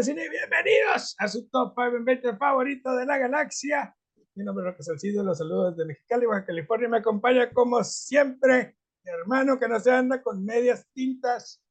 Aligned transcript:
de 0.00 0.04
Cine 0.04 0.24
y 0.24 0.30
bienvenidos 0.30 1.14
a 1.18 1.28
su 1.28 1.46
Top 1.50 1.74
5 1.76 1.98
en 1.98 2.04
20 2.06 2.36
favorito 2.38 2.96
de 2.96 3.04
la 3.04 3.18
galaxia. 3.18 3.94
Mi 4.34 4.44
nombre 4.44 4.64
es 4.64 4.70
Roque 4.70 4.82
Salcido, 4.82 5.22
los 5.22 5.36
saludos 5.36 5.76
desde 5.76 5.88
Mexicali, 5.88 6.24
Baja 6.24 6.46
California. 6.46 6.88
Me 6.88 6.96
acompaña 6.96 7.50
como 7.50 7.84
siempre 7.84 8.78
mi 9.04 9.10
hermano 9.10 9.58
que 9.58 9.68
no 9.68 9.78
se 9.78 9.90
anda 9.90 10.22
con 10.22 10.42
medias 10.42 10.86
tintas. 10.94 11.62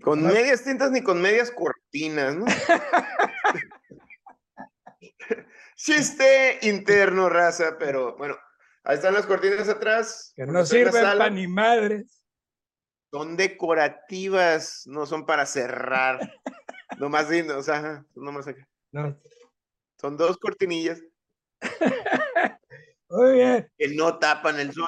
Con 0.00 0.22
medias 0.22 0.64
tintas 0.64 0.90
ni 0.90 1.02
con 1.02 1.20
medias 1.20 1.50
cortinas, 1.50 2.34
¿no? 2.34 2.46
Chiste 5.76 6.58
interno, 6.62 7.28
raza, 7.28 7.76
pero 7.78 8.16
bueno, 8.16 8.34
ahí 8.84 8.96
están 8.96 9.12
las 9.12 9.26
cortinas 9.26 9.68
atrás. 9.68 10.32
Que 10.34 10.46
no 10.46 10.64
sirven 10.64 10.92
para 10.92 11.28
ni 11.28 11.46
madres. 11.46 12.24
Son 13.10 13.36
decorativas, 13.36 14.84
no 14.86 15.04
son 15.04 15.26
para 15.26 15.44
cerrar. 15.44 16.18
nomás, 16.96 17.28
o 17.30 17.62
sea, 17.62 18.02
nomás 18.14 18.48
acá. 18.48 18.66
No. 18.92 19.14
Son 20.00 20.16
dos 20.16 20.38
cortinillas. 20.38 21.02
Muy 23.10 23.32
bien. 23.32 23.70
Que 23.76 23.88
no 23.94 24.18
tapan 24.18 24.58
el 24.60 24.72
sol. 24.72 24.86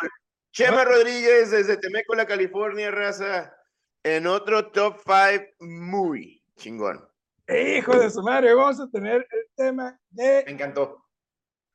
Chema 0.53 0.85
Rodríguez 0.85 1.51
desde 1.51 1.77
Temécola, 1.77 2.27
California, 2.27 2.91
raza. 2.91 3.55
En 4.03 4.27
otro 4.27 4.71
top 4.71 4.97
5 5.05 5.45
muy 5.61 6.43
chingón. 6.57 7.07
Hijo 7.49 7.99
de 7.99 8.11
su 8.11 8.23
madre, 8.23 8.55
vamos 8.55 8.81
a 8.81 8.89
tener 8.89 9.27
el 9.31 9.47
tema 9.55 10.01
de. 10.11 10.43
Me 10.47 10.53
encantó. 10.53 11.05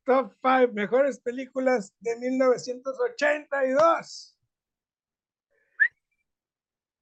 Top 0.06 0.34
5 0.42 0.74
mejores 0.74 1.20
películas 1.20 1.94
de 2.00 2.16
1982. 2.18 4.40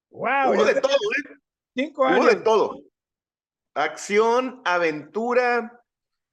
Wow. 0.10 0.54
Hubo 0.54 0.66
de 0.66 0.82
todo, 0.82 0.94
¿eh? 0.94 1.38
Cinco 1.76 2.06
años. 2.06 2.20
Hubo 2.20 2.28
de 2.28 2.36
todo. 2.38 2.82
Acción, 3.76 4.62
aventura. 4.66 5.84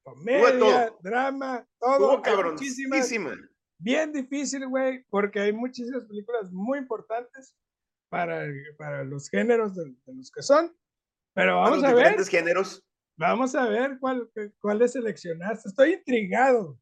Comedia, 0.02 0.92
drama, 1.02 1.66
todo. 1.78 2.22
Cabroncísima. 2.22 3.34
Bien 3.78 4.12
difícil, 4.12 4.66
güey, 4.66 5.04
porque 5.08 5.40
hay 5.40 5.52
muchísimas 5.52 6.04
películas 6.04 6.50
muy 6.52 6.78
importantes 6.78 7.54
para, 8.10 8.46
para 8.76 9.04
los 9.04 9.30
géneros 9.30 9.74
de, 9.74 9.94
los 10.06 10.30
que 10.30 10.42
son. 10.42 10.76
Pero 11.34 11.60
vamos 11.60 11.82
a 11.84 11.94
ver. 11.94 12.22
géneros. 12.26 12.84
Vamos 13.16 13.54
a 13.54 13.68
ver 13.68 13.98
cuál, 14.00 14.30
cuáles 14.60 14.92
seleccionaste. 14.92 15.68
Estoy 15.68 15.94
intrigado. 15.94 16.78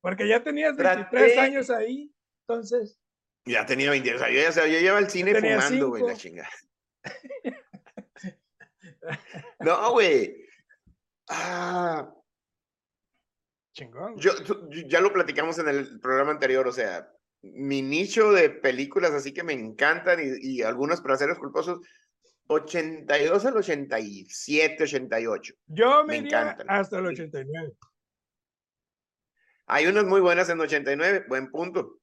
Porque 0.00 0.26
ya 0.26 0.42
tenías 0.42 0.76
23 0.76 1.38
años 1.38 1.70
ahí, 1.70 2.14
entonces. 2.42 2.98
Ya 3.44 3.66
tenía 3.66 3.90
20, 3.90 4.14
o 4.14 4.18
sea, 4.18 4.30
yo 4.30 4.40
ya 4.40 4.66
yo 4.66 4.80
llevo 4.80 4.96
al 4.96 5.10
cine 5.10 5.34
fumando, 5.34 5.88
güey, 5.88 6.02
la 6.02 6.14
chingada. 6.14 6.48
No, 9.60 9.92
güey. 9.92 10.44
Ah. 11.28 12.12
Chingón. 13.72 14.16
Yo, 14.18 14.32
ya 14.86 15.00
lo 15.00 15.12
platicamos 15.12 15.58
en 15.58 15.68
el 15.68 16.00
programa 16.00 16.32
anterior, 16.32 16.66
o 16.66 16.72
sea, 16.72 17.10
mi 17.42 17.82
nicho 17.82 18.32
de 18.32 18.50
películas 18.50 19.12
así 19.12 19.32
que 19.32 19.42
me 19.42 19.52
encantan 19.52 20.20
y, 20.20 20.56
y 20.58 20.62
algunos 20.62 21.00
placeres 21.00 21.38
culposos, 21.38 21.80
82 22.48 23.46
al 23.46 23.56
87, 23.56 24.82
88. 24.82 25.54
Yo 25.66 26.04
me, 26.04 26.16
encantan. 26.16 26.66
hasta 26.68 26.98
el 26.98 27.06
89. 27.06 27.72
Hay 29.66 29.86
unas 29.86 30.04
muy 30.04 30.20
buenas 30.20 30.48
en 30.48 30.60
89, 30.60 31.26
buen 31.28 31.50
punto. 31.50 32.00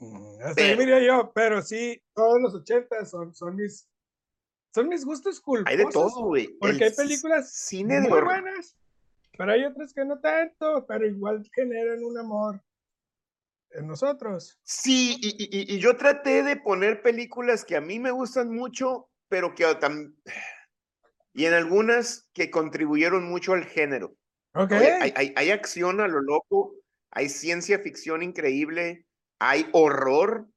Mm, 0.00 0.42
así 0.42 0.54
pero, 0.56 0.98
yo, 0.98 1.32
pero 1.32 1.62
sí, 1.62 2.02
todos 2.14 2.40
los 2.40 2.54
80 2.54 3.04
son, 3.04 3.32
son 3.32 3.54
mis 3.54 3.88
son 4.72 4.88
mis 4.88 5.04
gustos 5.04 5.40
culposos. 5.40 5.70
Hay 5.70 5.84
de 5.84 5.90
todo, 5.92 6.24
güey. 6.24 6.48
Porque 6.58 6.84
hay 6.84 6.92
películas 6.92 7.52
cine 7.52 8.00
muy 8.00 8.20
buenas, 8.20 8.76
pero 9.36 9.52
hay 9.52 9.64
otras 9.64 9.92
que 9.92 10.04
no 10.04 10.20
tanto, 10.20 10.86
pero 10.86 11.06
igual 11.06 11.48
generan 11.54 12.02
un 12.04 12.18
amor 12.18 12.62
en 13.72 13.86
nosotros. 13.86 14.58
Sí, 14.64 15.16
y, 15.20 15.74
y, 15.74 15.78
yo 15.78 15.96
traté 15.96 16.42
de 16.42 16.56
poner 16.56 17.02
películas 17.02 17.64
que 17.64 17.76
a 17.76 17.80
mí 17.80 17.98
me 17.98 18.10
gustan 18.10 18.54
mucho, 18.54 19.08
pero 19.28 19.54
que 19.54 19.64
también... 19.76 20.16
Y 21.32 21.44
en 21.44 21.54
algunas 21.54 22.28
que 22.32 22.50
contribuyeron 22.50 23.24
mucho 23.24 23.52
al 23.52 23.64
género. 23.64 24.16
Ok. 24.54 24.72
hay, 24.72 25.12
hay, 25.14 25.32
hay 25.36 25.50
acción 25.50 26.00
a 26.00 26.08
lo 26.08 26.20
loco, 26.20 26.74
hay 27.12 27.28
ciencia 27.28 27.78
ficción 27.78 28.22
increíble, 28.22 29.06
hay 29.38 29.68
horror, 29.72 30.48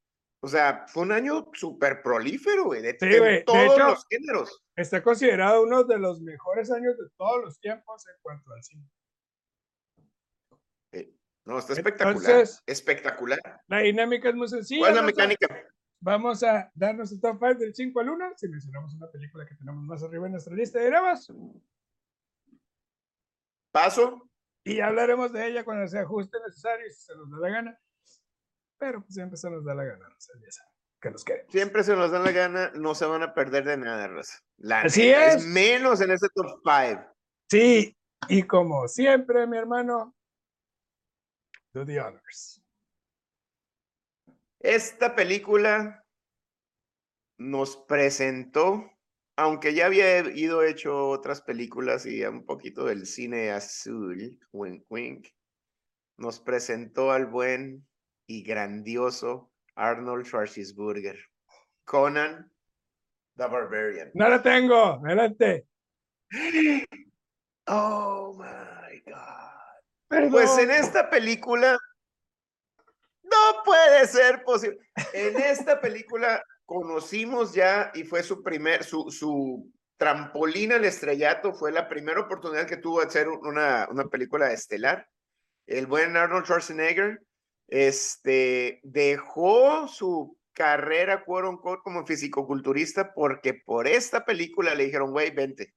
o 0.46 0.48
sea, 0.50 0.86
fue 0.90 1.04
un 1.04 1.14
año 1.14 1.50
súper 1.54 2.02
prolífero, 2.04 2.66
güey, 2.66 2.82
de, 2.82 2.96
todos 3.46 3.78
los 3.78 4.06
géneros. 4.10 4.62
Está 4.76 5.02
considerado 5.02 5.64
uno 5.64 5.86
de 5.86 5.98
los 5.98 6.20
mejores 6.20 6.70
años 6.70 6.98
de 6.98 7.06
todos 7.16 7.46
los 7.46 7.60
tiempos 7.62 8.06
en 8.10 8.16
cuanto 8.22 8.52
al 8.52 8.62
cine. 8.62 8.86
Eh, 10.92 11.16
no, 11.46 11.60
está 11.60 11.72
espectacular. 11.72 12.46
espectacular. 12.66 13.40
La 13.68 13.80
dinámica 13.80 14.28
es 14.28 14.36
muy 14.36 14.50
sencilla. 14.50 14.82
¿Cuál 14.82 14.92
es 14.92 14.98
la 14.98 15.04
mecánica? 15.04 15.66
vamos 16.02 16.44
a 16.44 16.70
darnos 16.76 17.14
el 17.14 17.22
top 17.22 17.38
5 17.40 17.60
del 17.60 17.74
5 17.74 18.00
al 18.02 18.10
1. 18.10 18.34
Si 18.36 18.50
mencionamos 18.50 18.94
una 18.96 19.10
película 19.10 19.46
que 19.46 19.56
tenemos 19.56 19.82
más 19.86 20.04
arriba 20.04 20.26
en 20.26 20.34
nuestra 20.34 20.54
lista, 20.54 20.78
diremos. 20.78 21.32
Paso. 23.72 24.30
Y 24.66 24.82
hablaremos 24.82 25.32
de 25.32 25.48
ella 25.48 25.64
cuando 25.64 25.88
sea 25.88 26.02
ajuste 26.02 26.38
necesario, 26.46 26.92
si 26.92 27.02
se 27.02 27.16
nos 27.16 27.32
da 27.32 27.38
la 27.38 27.50
gana 27.50 27.80
pero 28.84 29.00
pues 29.00 29.14
siempre 29.14 29.38
se 29.38 29.50
nos 29.50 29.64
da 29.64 29.74
la 29.74 29.86
gana, 29.86 30.10
que 31.00 31.10
nos 31.10 31.24
queremos. 31.24 31.50
Siempre 31.54 31.86
se 31.86 31.96
nos 31.96 32.12
da 32.12 32.20
la 32.20 32.32
gana, 32.34 32.70
no 32.76 32.94
se 32.94 33.06
van 33.06 33.24
a 33.24 33.34
perder 33.34 33.64
de 33.64 33.78
nada, 33.78 34.10
Rosa. 34.10 34.44
Así 34.84 35.10
es. 35.10 35.46
Menos 35.46 36.02
en 36.02 36.12
ese 36.12 36.28
top 36.36 36.60
5. 36.66 37.02
Sí, 37.50 37.98
y 38.28 38.44
como 38.44 38.90
siempre, 38.90 39.48
mi 39.48 39.58
hermano, 39.58 40.14
do 41.72 41.86
the 41.86 41.98
honors. 41.98 42.62
Esta 44.60 45.16
película 45.16 46.06
nos 47.38 47.78
presentó, 47.78 48.92
aunque 49.38 49.74
ya 49.74 49.86
había 49.86 50.20
ido 50.30 50.62
hecho 50.62 51.08
otras 51.08 51.42
películas 51.42 52.06
y 52.06 52.22
un 52.26 52.46
poquito 52.46 52.84
del 52.84 53.06
cine 53.06 53.50
azul, 53.52 54.38
wink 54.52 54.84
wink, 54.90 55.28
nos 56.18 56.42
presentó 56.42 57.14
al 57.14 57.28
buen 57.28 57.88
y 58.28 58.44
grandioso 58.44 59.52
Arnold 59.76 60.26
Schwarzenegger. 60.26 61.18
Conan 61.86 62.52
the 63.36 63.48
Barbarian. 63.48 64.12
No 64.14 64.30
lo 64.30 64.42
tengo, 64.42 65.02
adelante. 65.06 65.68
Oh 67.68 68.36
my 68.38 69.02
God. 69.06 70.30
Pues 70.32 70.58
en 70.58 70.72
esta 70.72 71.10
película 71.10 71.78
no 73.24 73.64
puede 73.64 74.06
ser 74.08 74.44
posible. 74.44 74.78
En 75.14 75.38
esta 75.38 75.80
película 75.80 76.44
conocimos 76.66 77.54
ya 77.54 77.92
y 77.94 78.04
fue 78.04 78.24
su 78.24 78.44
primer, 78.44 78.84
su, 78.84 79.10
su 79.12 79.72
trampolín 79.98 80.74
al 80.74 80.86
estrellato, 80.86 81.54
fue 81.54 81.72
la 81.72 81.88
primera 81.88 82.22
oportunidad 82.22 82.68
que 82.68 82.78
tuvo 82.78 83.00
de 83.00 83.08
hacer 83.08 83.28
una, 83.28 83.88
una 83.90 84.06
película 84.06 84.52
estelar. 84.52 85.08
El 85.66 85.88
buen 85.88 86.16
Arnold 86.18 86.46
Schwarzenegger 86.46 87.22
este, 87.74 88.82
dejó 88.84 89.88
su 89.88 90.38
carrera, 90.54 91.26
como 91.26 92.06
fisicoculturista, 92.06 93.16
porque 93.16 93.56
por 93.56 93.88
esta 93.88 94.26
película 94.26 94.76
le 94.76 94.86
dijeron, 94.86 95.10
güey, 95.10 95.32
vente, 95.32 95.74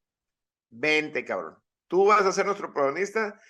vente, 0.69 1.25
cabrón. 1.25 1.57
Tú 1.89 2.05
vas 2.05 2.27
a 2.27 2.33
ser 2.33 2.45
nuestro 2.45 2.71
protagonista. 2.71 3.41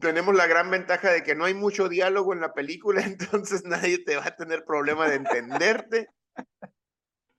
Tenemos 0.00 0.34
la 0.34 0.48
gran 0.48 0.68
ventaja 0.68 1.12
de 1.12 1.22
que 1.22 1.36
no 1.36 1.44
hay 1.44 1.54
mucho 1.54 1.88
diálogo 1.88 2.32
en 2.32 2.40
la 2.40 2.54
película, 2.54 3.02
entonces 3.06 3.64
nadie 3.64 4.02
te 4.02 4.16
va 4.16 4.26
a 4.26 4.36
tener 4.36 4.64
problema 4.64 5.08
de 5.08 5.14
entenderte. 5.14 6.08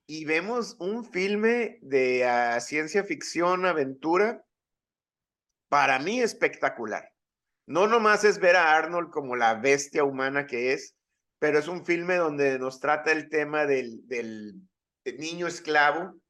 Y 0.08 0.24
vemos 0.24 0.78
un 0.80 1.04
filme 1.04 1.78
de 1.82 2.26
ah, 2.26 2.58
ciencia 2.62 3.04
ficción, 3.04 3.66
aventura, 3.66 4.46
para 5.68 6.00
mí 6.00 6.22
espectacular. 6.22 7.11
No 7.66 7.88
nomás 7.88 8.24
es 8.24 8.40
ver 8.40 8.56
a 8.56 8.76
Arnold 8.76 9.10
como 9.12 9.36
la 9.36 9.56
bestia 9.56 10.04
humana 10.04 10.46
que 10.46 10.74
es, 10.74 10.96
pero 11.40 11.60
es 11.60 11.68
un 11.68 11.86
filme 11.86 12.16
donde 12.16 12.60
nos 12.60 12.80
trata 12.80 13.12
el 13.12 13.30
tema 13.30 13.66
del, 13.66 14.06
del 14.08 14.62
niño 15.06 15.48
esclavo 15.48 16.22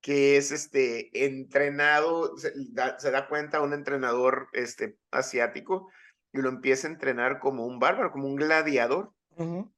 que 0.00 0.36
es 0.36 0.50
este 0.50 1.26
entrenado, 1.26 2.34
se 2.36 3.10
da, 3.10 3.28
cuenta 3.28 3.60
un 3.60 3.74
entrenador 3.74 4.48
este, 4.52 4.96
asiático 5.10 5.90
y 6.32 6.40
lo 6.40 6.48
empieza 6.48 6.88
a 6.88 6.90
entrenar 6.90 7.38
como 7.38 7.66
un 7.66 7.78
bárbaro, 7.78 8.12
como 8.12 8.26
un 8.26 8.36
gladiador. 8.36 9.12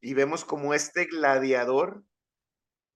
Y 0.01 0.15
vemos 0.15 0.45
como 0.45 0.75
este 0.75 1.05
gladiador, 1.05 2.03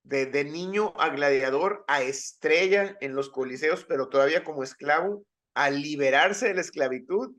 de, 0.03 0.27
de, 0.27 0.43
niño 0.45 0.93
a 0.97 1.11
gladiador, 1.11 1.85
a 1.87 2.03
estrella 2.03 2.97
en 3.01 3.15
los 3.15 3.31
coliseos, 3.31 3.85
pero 3.89 4.09
todavía 4.09 4.43
como 4.43 4.65
esclavo, 4.65 5.25
a 5.55 5.71
liberarse 5.71 6.49
de 6.49 6.55
la 6.55 6.63
esclavitud 6.63 7.37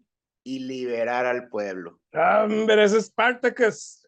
y 0.48 0.60
liberar 0.60 1.26
al 1.26 1.50
pueblo. 1.50 2.00
Hombre, 2.14 2.86
es 2.86 2.94
Spartacus. 2.94 4.08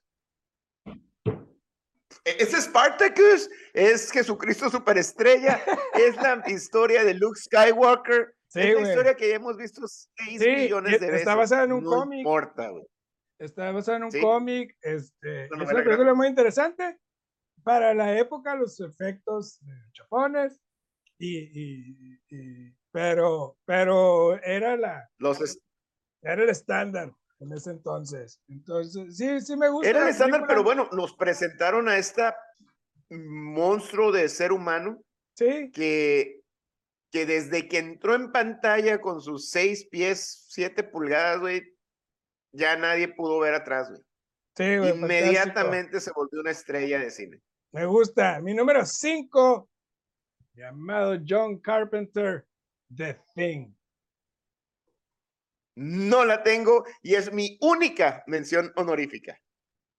E-, 2.24 2.38
es 2.40 2.52
Spartacus 2.52 3.50
es 3.74 4.10
Jesucristo 4.10 4.70
Superestrella, 4.70 5.62
es 5.96 6.16
la 6.16 6.42
historia 6.48 7.04
de 7.04 7.14
Luke 7.16 7.38
Skywalker, 7.38 8.34
es 8.56 8.74
la 8.74 8.90
historia 8.90 9.16
que 9.16 9.28
ya 9.28 9.36
hemos 9.36 9.58
visto 9.58 9.86
6 9.86 10.40
millones 10.40 11.02
de 11.02 11.08
veces. 11.08 11.20
Está 11.20 11.36
basada 11.36 11.66
en 11.66 11.74
un 11.74 11.84
cómic. 11.84 12.24
No 12.24 12.32
importa, 12.32 12.70
güey. 12.70 12.88
Está 13.38 13.74
basada 13.74 13.98
en 13.98 14.04
un 14.06 14.22
cómic, 14.22 14.78
este, 14.82 15.46
es 15.46 15.52
una 15.52 15.66
película 15.66 16.14
muy 16.14 16.28
interesante. 16.28 17.00
Para 17.64 17.94
la 17.94 18.18
época, 18.18 18.56
los 18.56 18.80
efectos 18.80 19.60
chapones, 19.92 20.62
y, 21.18 22.18
pero, 22.92 23.58
pero 23.66 24.42
era 24.42 24.78
la... 24.78 25.10
Los 25.18 25.42
Era 26.21 26.44
el 26.44 26.50
estándar 26.50 27.13
en 27.39 27.54
ese 27.54 27.71
entonces. 27.71 28.42
Entonces, 28.48 29.16
sí, 29.16 29.42
sí 29.42 29.56
me 29.56 29.69
gusta. 29.69 29.89
Era 29.89 30.04
el 30.04 30.10
estándar, 30.10 30.45
pero 30.48 30.63
bueno, 30.63 30.89
nos 30.92 31.13
presentaron 31.13 31.88
a 31.88 31.98
esta 31.98 32.36
monstruo 33.10 34.12
de 34.12 34.30
ser 34.30 34.51
humano. 34.51 35.01
Sí. 35.36 35.71
Que, 35.71 36.42
que 37.12 37.25
desde 37.25 37.68
que 37.68 37.77
entró 37.77 38.16
en 38.16 38.31
pantalla 38.31 39.00
con 39.00 39.21
sus 39.21 39.50
seis 39.50 39.88
pies, 39.89 40.45
siete 40.50 40.83
pulgadas, 40.83 41.39
güey, 41.39 41.63
ya 42.51 42.75
nadie 42.75 43.07
pudo 43.07 43.39
ver 43.39 43.54
atrás, 43.54 43.89
güey. 43.89 44.01
Sí, 44.57 44.77
güey. 44.77 44.92
Inmediatamente 44.92 46.01
se 46.01 46.12
volvió 46.12 46.42
una 46.42 46.51
estrella 46.51 47.00
de 47.00 47.12
cine. 47.12 47.42
Me 47.71 47.86
gusta. 47.86 48.42
Mi 48.42 48.54
número 48.54 48.86
cinco, 48.86 49.69
llamado 50.54 51.18
John 51.25 51.60
Carpenter, 51.60 52.45
The 52.94 53.21
Thing. 53.36 53.74
No 55.80 56.26
la 56.26 56.44
tengo 56.44 56.84
y 57.02 57.16
es 57.16 57.31
mi 57.31 57.58
única 57.62 58.22
mención 58.28 58.74
honorífica. 58.76 59.40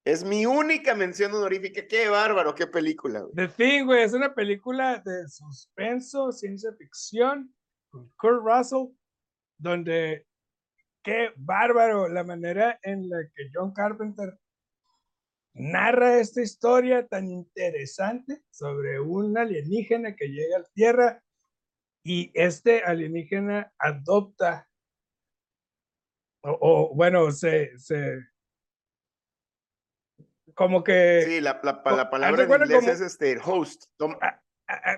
Es 0.04 0.24
mi 0.24 0.44
única 0.44 0.94
mención 0.94 1.32
honorífica. 1.32 1.86
Qué 1.88 2.10
bárbaro, 2.10 2.54
qué 2.54 2.66
película. 2.66 3.24
The 3.34 3.48
Thing, 3.48 3.86
güey, 3.86 4.02
es 4.02 4.12
una 4.12 4.34
película 4.34 5.02
de 5.02 5.26
suspenso, 5.26 6.32
ciencia 6.32 6.70
ficción, 6.74 7.54
con 7.88 8.12
Kurt 8.18 8.42
Russell, 8.44 8.94
donde 9.56 10.26
qué 11.02 11.32
bárbaro 11.36 12.08
la 12.08 12.24
manera 12.24 12.78
en 12.82 13.08
la 13.08 13.22
que 13.34 13.48
John 13.54 13.72
Carpenter 13.72 14.38
narra 15.54 16.18
esta 16.18 16.42
historia 16.42 17.06
tan 17.06 17.30
interesante 17.30 18.42
sobre 18.50 19.00
un 19.00 19.38
alienígena 19.38 20.14
que 20.14 20.28
llega 20.28 20.56
a 20.56 20.60
la 20.60 20.68
Tierra 20.74 21.24
y 22.02 22.30
este 22.34 22.82
alienígena 22.82 23.72
adopta 23.78 24.69
o, 26.42 26.94
bueno, 26.94 27.30
se, 27.32 27.78
se, 27.78 28.18
como 30.54 30.84
que... 30.84 31.22
Sí, 31.26 31.40
la, 31.40 31.60
la, 31.62 31.82
palabra 31.82 32.44
en 32.44 32.50
inglés 32.50 32.86
es 32.86 33.00
este, 33.00 33.38
host. 33.42 33.84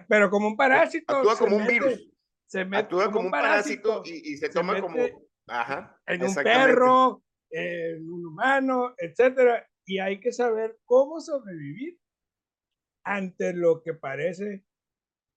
pero 0.09 0.31
como 0.31 0.49
un 0.49 0.56
parásito. 0.56 1.17
Actúa 1.17 1.39
como 1.39 1.56
un 1.56 1.67
virus. 1.67 2.09
Se 2.47 2.65
mete 2.65 2.83
actúa 2.83 3.11
como, 3.11 3.27
un 3.27 3.31
parásito, 3.31 4.03
y, 4.05 4.37
se, 4.37 4.49
toma 4.49 4.81
como... 4.81 4.97
Ajá, 5.49 5.99
en 6.06 6.25
un 6.25 6.35
perro, 6.35 7.23
en 7.50 8.11
un 8.11 8.27
humano, 8.27 8.94
etcétera. 8.99 9.67
Y 9.85 9.99
hay 9.99 10.21
que 10.21 10.33
saber 10.33 10.79
cómo 10.85 11.21
sobrevivir 11.21 11.99
ante 13.05 13.53
lo 13.53 13.83
que 13.83 13.94
parece 13.94 14.65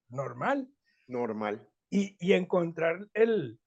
normal. 0.09 0.69
Normal. 1.07 1.67
Y, 1.89 2.17
y 2.19 2.33
encontrar 2.33 3.07
el, 3.13 3.59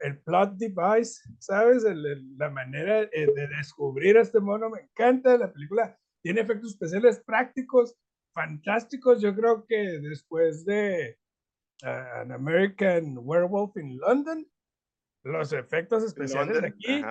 el, 0.00 0.18
plot 0.22 0.56
device, 0.56 1.20
¿sabes? 1.38 1.84
la 1.84 2.50
manera 2.50 3.02
eh, 3.02 3.26
de 3.34 3.48
descubrir 3.48 4.16
a 4.16 4.22
este 4.22 4.40
mono 4.40 4.70
me 4.70 4.80
encanta. 4.80 5.36
La 5.36 5.52
película 5.52 5.98
tiene 6.22 6.40
efectos 6.40 6.72
especiales 6.72 7.22
prácticos, 7.24 7.96
fantásticos. 8.34 9.20
Yo 9.20 9.34
creo 9.34 9.64
que 9.66 9.76
después 10.00 10.64
de 10.64 11.18
uh, 11.82 12.20
An 12.20 12.32
American 12.32 13.16
Werewolf 13.18 13.76
in 13.76 13.98
London, 13.98 14.46
los 15.24 15.52
efectos 15.52 16.04
especiales 16.04 16.60
de 16.60 16.68
aquí 16.68 17.02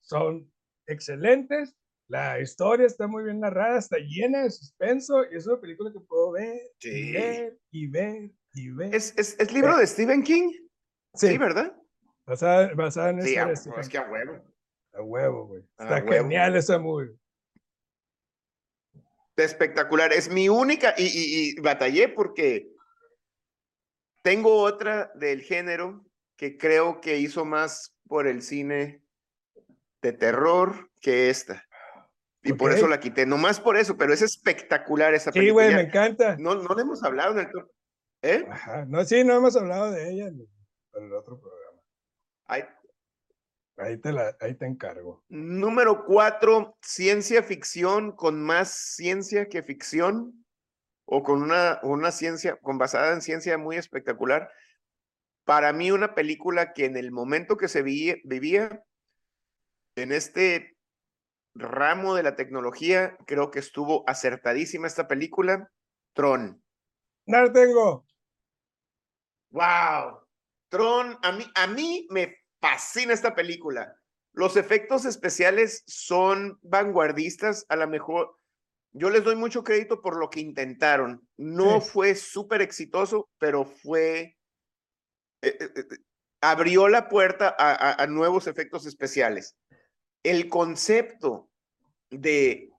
son 0.00 0.50
excelentes. 0.86 1.76
La 2.08 2.40
historia 2.40 2.86
está 2.86 3.08
muy 3.08 3.24
bien 3.24 3.40
narrada, 3.40 3.78
está 3.78 3.96
llena 3.98 4.44
de 4.44 4.50
suspenso 4.50 5.24
y 5.30 5.36
es 5.36 5.46
una 5.46 5.60
película 5.60 5.90
que 5.92 5.98
puedo 5.98 6.32
ver, 6.32 6.56
y 6.80 7.12
ver 7.12 7.58
y 7.72 7.86
ver 7.88 8.30
y 8.52 8.70
ver. 8.70 8.94
¿Es, 8.94 9.12
es, 9.18 9.52
libro 9.52 9.76
de 9.76 9.86
Stephen 9.88 10.22
King? 10.22 10.52
Sí, 11.14 11.36
¿verdad? 11.36 11.76
Basada, 12.26 12.74
basada 12.74 13.10
en 13.10 13.22
sí, 13.22 13.36
es 13.36 13.88
que 13.88 13.98
a 13.98 14.02
huevo. 14.02 14.42
A 14.92 15.02
huevo, 15.02 15.46
güey. 15.46 15.62
Está 15.78 16.02
genial 16.02 16.56
esa 16.56 16.78
movie. 16.78 17.14
Espectacular. 19.36 20.12
Es 20.12 20.28
mi 20.28 20.48
única, 20.48 20.94
y, 20.96 21.04
y, 21.06 21.60
batallé 21.60 22.08
porque 22.08 22.68
tengo 24.22 24.56
otra 24.62 25.12
del 25.14 25.42
género 25.42 26.04
que 26.36 26.58
creo 26.58 27.00
que 27.00 27.18
hizo 27.18 27.44
más 27.44 27.94
por 28.08 28.26
el 28.26 28.42
cine 28.42 29.02
de 30.02 30.12
terror 30.12 30.90
que 31.00 31.30
esta. 31.30 31.64
Y 32.42 32.52
por 32.52 32.72
eso 32.72 32.86
la 32.86 33.00
quité, 33.00 33.26
no 33.26 33.38
más 33.38 33.60
por 33.60 33.76
eso, 33.76 33.96
pero 33.96 34.12
es 34.12 34.22
espectacular 34.22 35.14
esa 35.14 35.32
película. 35.32 35.64
Sí, 35.64 35.72
güey, 35.72 35.82
me 35.82 35.88
encanta. 35.88 36.36
No, 36.38 36.54
no 36.54 36.74
le 36.74 36.82
hemos 36.82 37.02
hablado 37.02 37.32
en 37.32 37.40
el 37.40 37.48
¿Eh? 38.22 38.46
Ajá. 38.50 38.84
No, 38.86 39.04
sí, 39.04 39.24
no 39.24 39.34
hemos 39.34 39.56
hablado 39.56 39.90
de 39.90 40.10
ella 40.10 40.28
en 40.28 40.46
el 40.94 41.12
otro 41.12 41.40
programa. 41.40 41.55
Ahí, 42.46 42.64
te 44.00 44.12
la, 44.12 44.36
ahí 44.40 44.54
te 44.54 44.66
encargo. 44.66 45.24
Número 45.28 46.04
cuatro, 46.04 46.76
ciencia 46.80 47.42
ficción 47.42 48.12
con 48.12 48.42
más 48.42 48.70
ciencia 48.70 49.48
que 49.48 49.62
ficción 49.62 50.44
o 51.04 51.22
con 51.22 51.42
una, 51.42 51.80
una 51.82 52.10
ciencia, 52.10 52.56
con 52.56 52.78
basada 52.78 53.12
en 53.12 53.20
ciencia 53.20 53.58
muy 53.58 53.76
espectacular. 53.76 54.50
Para 55.44 55.72
mí 55.72 55.90
una 55.90 56.14
película 56.14 56.72
que 56.72 56.86
en 56.86 56.96
el 56.96 57.12
momento 57.12 57.56
que 57.56 57.68
se 57.68 57.82
vivía 57.82 58.84
en 59.96 60.12
este 60.12 60.76
ramo 61.54 62.14
de 62.14 62.22
la 62.22 62.36
tecnología, 62.36 63.16
creo 63.26 63.50
que 63.50 63.60
estuvo 63.60 64.08
acertadísima 64.08 64.86
esta 64.86 65.08
película, 65.08 65.70
Tron. 66.12 66.62
No 67.26 67.42
la 67.42 67.52
tengo. 67.52 68.06
Wow. 69.50 70.25
Tron, 70.68 71.18
a 71.22 71.32
mí, 71.32 71.44
a 71.54 71.66
mí 71.66 72.06
me 72.10 72.36
fascina 72.60 73.12
esta 73.12 73.34
película. 73.34 73.96
Los 74.32 74.56
efectos 74.56 75.04
especiales 75.04 75.82
son 75.86 76.58
vanguardistas, 76.62 77.64
a 77.68 77.76
lo 77.76 77.88
mejor 77.88 78.36
yo 78.92 79.10
les 79.10 79.24
doy 79.24 79.36
mucho 79.36 79.62
crédito 79.62 80.00
por 80.00 80.16
lo 80.16 80.30
que 80.30 80.40
intentaron. 80.40 81.26
No 81.36 81.80
fue 81.82 82.14
súper 82.14 82.62
exitoso, 82.62 83.28
pero 83.38 83.66
fue, 83.66 84.36
eh, 85.42 85.56
eh, 85.60 85.70
eh, 85.76 85.84
abrió 86.40 86.88
la 86.88 87.08
puerta 87.08 87.54
a, 87.58 88.02
a, 88.02 88.06
nuevos 88.06 88.46
efectos 88.46 88.86
especiales. 88.86 89.54
El 90.22 90.48
concepto 90.48 91.50
de 92.10 92.70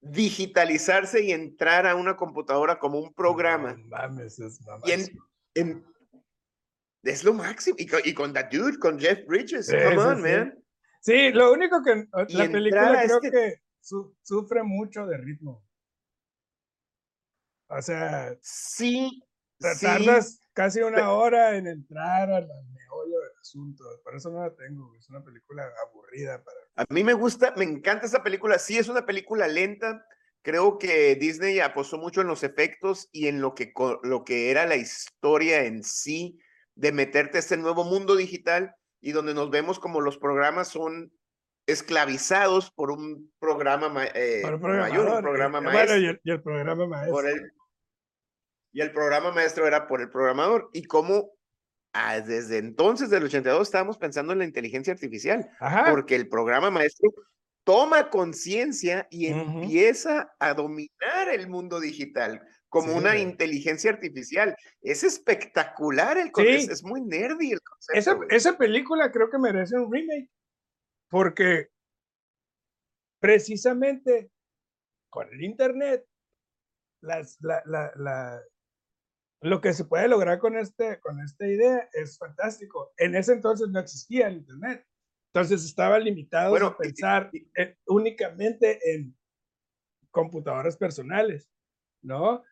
digitalizarse 0.00 1.24
y 1.24 1.32
entrar 1.32 1.86
a 1.86 1.96
una 1.96 2.16
computadora 2.16 2.78
como 2.78 3.00
un 3.00 3.12
programa. 3.12 3.76
y 4.84 4.92
en, 5.54 5.84
es 7.04 7.24
lo 7.24 7.34
máximo. 7.34 7.76
Y 7.78 7.86
con, 7.86 8.00
y 8.04 8.14
con 8.14 8.32
That 8.32 8.50
Dude, 8.50 8.78
con 8.78 8.98
Jeff 8.98 9.24
Bridges. 9.26 9.70
Come 9.70 9.98
on, 9.98 10.22
man. 10.22 10.64
Sí, 11.00 11.30
lo 11.32 11.52
único 11.52 11.82
que 11.82 12.06
la 12.12 12.48
película 12.50 13.02
creo 13.04 13.20
este 13.22 13.30
que 13.30 13.60
sufre 14.22 14.62
mucho 14.62 15.06
de 15.06 15.18
ritmo. 15.18 15.62
O 17.68 17.82
sea, 17.82 18.34
sí. 18.40 19.22
Tardas 19.58 20.40
casi 20.52 20.80
una 20.80 21.10
hora 21.12 21.56
en 21.56 21.66
entrar 21.66 22.30
al 22.30 22.46
meollo 22.46 23.18
del 23.20 23.38
asunto. 23.40 23.84
Por 24.02 24.16
eso 24.16 24.30
no 24.30 24.40
la 24.40 24.54
tengo. 24.54 24.94
Es 24.96 25.08
una 25.10 25.22
película 25.22 25.70
aburrida 25.86 26.42
para 26.42 26.58
A 26.76 26.84
mí 26.92 27.04
me 27.04 27.14
gusta, 27.14 27.52
me 27.56 27.64
encanta 27.64 28.06
esa 28.06 28.22
película. 28.22 28.58
Sí, 28.58 28.76
es 28.76 28.88
una 28.88 29.06
película 29.06 29.46
lenta. 29.46 30.06
Creo 30.42 30.78
que 30.78 31.14
Disney 31.16 31.60
apostó 31.60 31.98
mucho 31.98 32.20
en 32.20 32.26
los 32.26 32.42
efectos 32.42 33.08
y 33.12 33.28
en 33.28 33.40
lo 33.40 33.54
que, 33.54 33.72
lo 34.02 34.24
que 34.24 34.50
era 34.50 34.66
la 34.66 34.76
historia 34.76 35.64
en 35.64 35.82
sí 35.82 36.38
de 36.74 36.92
meterte 36.92 37.38
a 37.38 37.40
este 37.40 37.56
nuevo 37.56 37.84
mundo 37.84 38.16
digital 38.16 38.74
y 39.00 39.12
donde 39.12 39.34
nos 39.34 39.50
vemos 39.50 39.78
como 39.78 40.00
los 40.00 40.18
programas 40.18 40.68
son 40.68 41.12
esclavizados 41.66 42.70
por 42.70 42.90
un 42.90 43.32
programa 43.38 43.86
eh, 44.14 44.42
mayor, 44.60 45.08
un 45.08 45.22
programa 45.22 45.60
maestro. 45.60 45.98
y, 45.98 46.06
el, 46.06 46.42
programa 46.42 46.86
maestro. 46.86 47.30
y 48.72 48.80
el 48.80 48.92
programa 48.92 49.30
maestro 49.32 49.66
era 49.66 49.86
por 49.86 50.00
el 50.00 50.10
programador. 50.10 50.68
Y 50.72 50.84
cómo 50.84 51.32
ah, 51.92 52.20
desde 52.20 52.58
entonces, 52.58 53.08
del 53.10 53.24
82, 53.24 53.62
estábamos 53.62 53.98
pensando 53.98 54.32
en 54.32 54.40
la 54.40 54.44
inteligencia 54.44 54.92
artificial, 54.92 55.48
porque 55.90 56.16
el 56.16 56.28
programa 56.28 56.70
maestro 56.70 57.10
toma 57.64 58.10
conciencia 58.10 59.06
y 59.10 59.26
empieza 59.26 60.34
a 60.38 60.52
dominar 60.52 61.28
el 61.32 61.48
mundo 61.48 61.80
digital 61.80 62.46
como 62.74 62.96
una 62.96 63.16
inteligencia 63.16 63.92
artificial. 63.92 64.56
Es 64.82 65.04
espectacular 65.04 66.18
el 66.18 66.32
concepto, 66.32 66.72
es, 66.72 66.82
muy 66.82 67.00
nerdy 67.02 67.52
el 67.52 67.60
concepto. 67.60 67.96
Esa, 67.96 68.18
esa, 68.30 68.58
película 68.58 69.12
creo 69.12 69.30
que 69.30 69.38
merece 69.38 69.76
un 69.76 69.92
remake, 69.92 70.28
porque 71.08 71.68
precisamente 73.20 74.32
con 75.08 75.32
el 75.32 75.44
Internet, 75.44 76.04
las, 77.00 77.38
la, 77.42 77.62
la, 77.64 77.92
la, 77.94 78.42
lo 79.42 79.60
que 79.60 79.72
se 79.72 79.84
puede 79.84 80.08
lograr 80.08 80.40
con, 80.40 80.58
este, 80.58 80.98
con 80.98 81.20
esta 81.20 81.46
idea 81.46 81.88
es 81.92 82.18
fantástico. 82.18 82.92
En 82.96 83.14
ese 83.14 83.34
entonces 83.34 83.68
no 83.68 83.78
existía 83.78 84.26
el 84.26 84.38
Internet. 84.38 84.84
Entonces 85.32 85.64
estaba 85.64 86.00
limitado 86.00 86.56
a 86.56 86.76
pensar 86.76 87.30
únicamente 87.86 88.80
en 88.92 89.16
computadoras 90.10 90.76
personales, 90.76 91.48
¿no? 92.02 92.42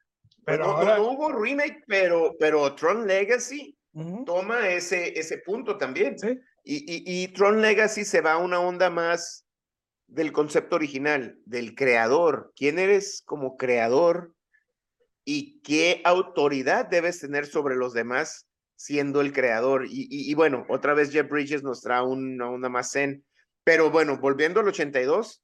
Pero 0.44 0.64
ahora... 0.64 0.96
no, 0.96 1.10
hubo 1.10 1.32
remake, 1.32 1.84
pero, 1.86 2.34
pero 2.38 2.74
Tron 2.74 3.06
Legacy 3.06 3.76
toma 4.24 4.68
ese, 4.68 5.18
ese 5.18 5.38
punto 5.38 5.76
también. 5.76 6.18
¿Sí? 6.18 6.38
Y, 6.64 6.76
y, 6.76 7.24
y, 7.24 7.28
Tron 7.28 7.60
Legacy 7.60 8.04
se 8.04 8.20
va 8.20 8.32
a 8.32 8.38
una 8.38 8.60
onda 8.60 8.90
más 8.90 9.46
del 10.06 10.32
concepto 10.32 10.76
original, 10.76 11.38
del 11.44 11.74
creador. 11.74 12.52
¿Quién 12.56 12.78
eres 12.78 13.22
como 13.24 13.56
creador? 13.56 14.34
¿Y 15.24 15.60
qué 15.60 16.00
autoridad 16.04 16.86
debes 16.86 17.20
tener 17.20 17.46
sobre 17.46 17.76
los 17.76 17.92
demás 17.92 18.48
siendo 18.76 19.20
el 19.20 19.32
creador? 19.32 19.86
Y, 19.86 20.06
y 20.10 20.34
bueno, 20.34 20.66
otra 20.68 20.94
vez 20.94 21.12
Jeff 21.12 21.28
Bridges 21.28 21.62
nos 21.62 21.80
trae 21.80 22.02
una 22.02 22.50
onda 22.50 22.68
más 22.68 22.92
zen. 22.92 23.24
Pero 23.64 23.90
bueno, 23.90 24.18
volviendo 24.18 24.60
al 24.60 24.68
82, 24.68 25.42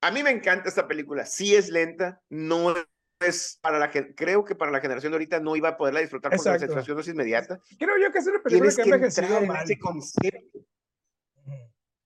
a 0.00 0.10
mí 0.10 0.22
me 0.22 0.30
encanta 0.30 0.68
esta 0.68 0.88
película. 0.88 1.26
Sí 1.26 1.54
es 1.54 1.68
lenta, 1.68 2.20
no 2.28 2.74
es 3.20 3.58
para 3.62 3.78
la 3.78 3.90
creo 3.90 4.44
que 4.44 4.54
para 4.54 4.70
la 4.70 4.80
generación 4.80 5.12
de 5.12 5.16
ahorita 5.16 5.40
no 5.40 5.56
iba 5.56 5.70
a 5.70 5.76
poderla 5.76 6.00
disfrutar 6.00 6.36
con 6.36 6.44
la 6.44 6.58
sensación 6.58 7.00
inmediata. 7.06 7.60
Creo 7.78 7.96
yo 7.98 8.12
que 8.12 8.18
es 8.18 8.26
una 8.26 8.42
película 8.42 8.70
que, 8.70 8.82
que 8.82 8.90
envejecido 8.90 9.40
mal. 9.42 9.64
Ese 9.64 9.78
concepto. 9.78 10.58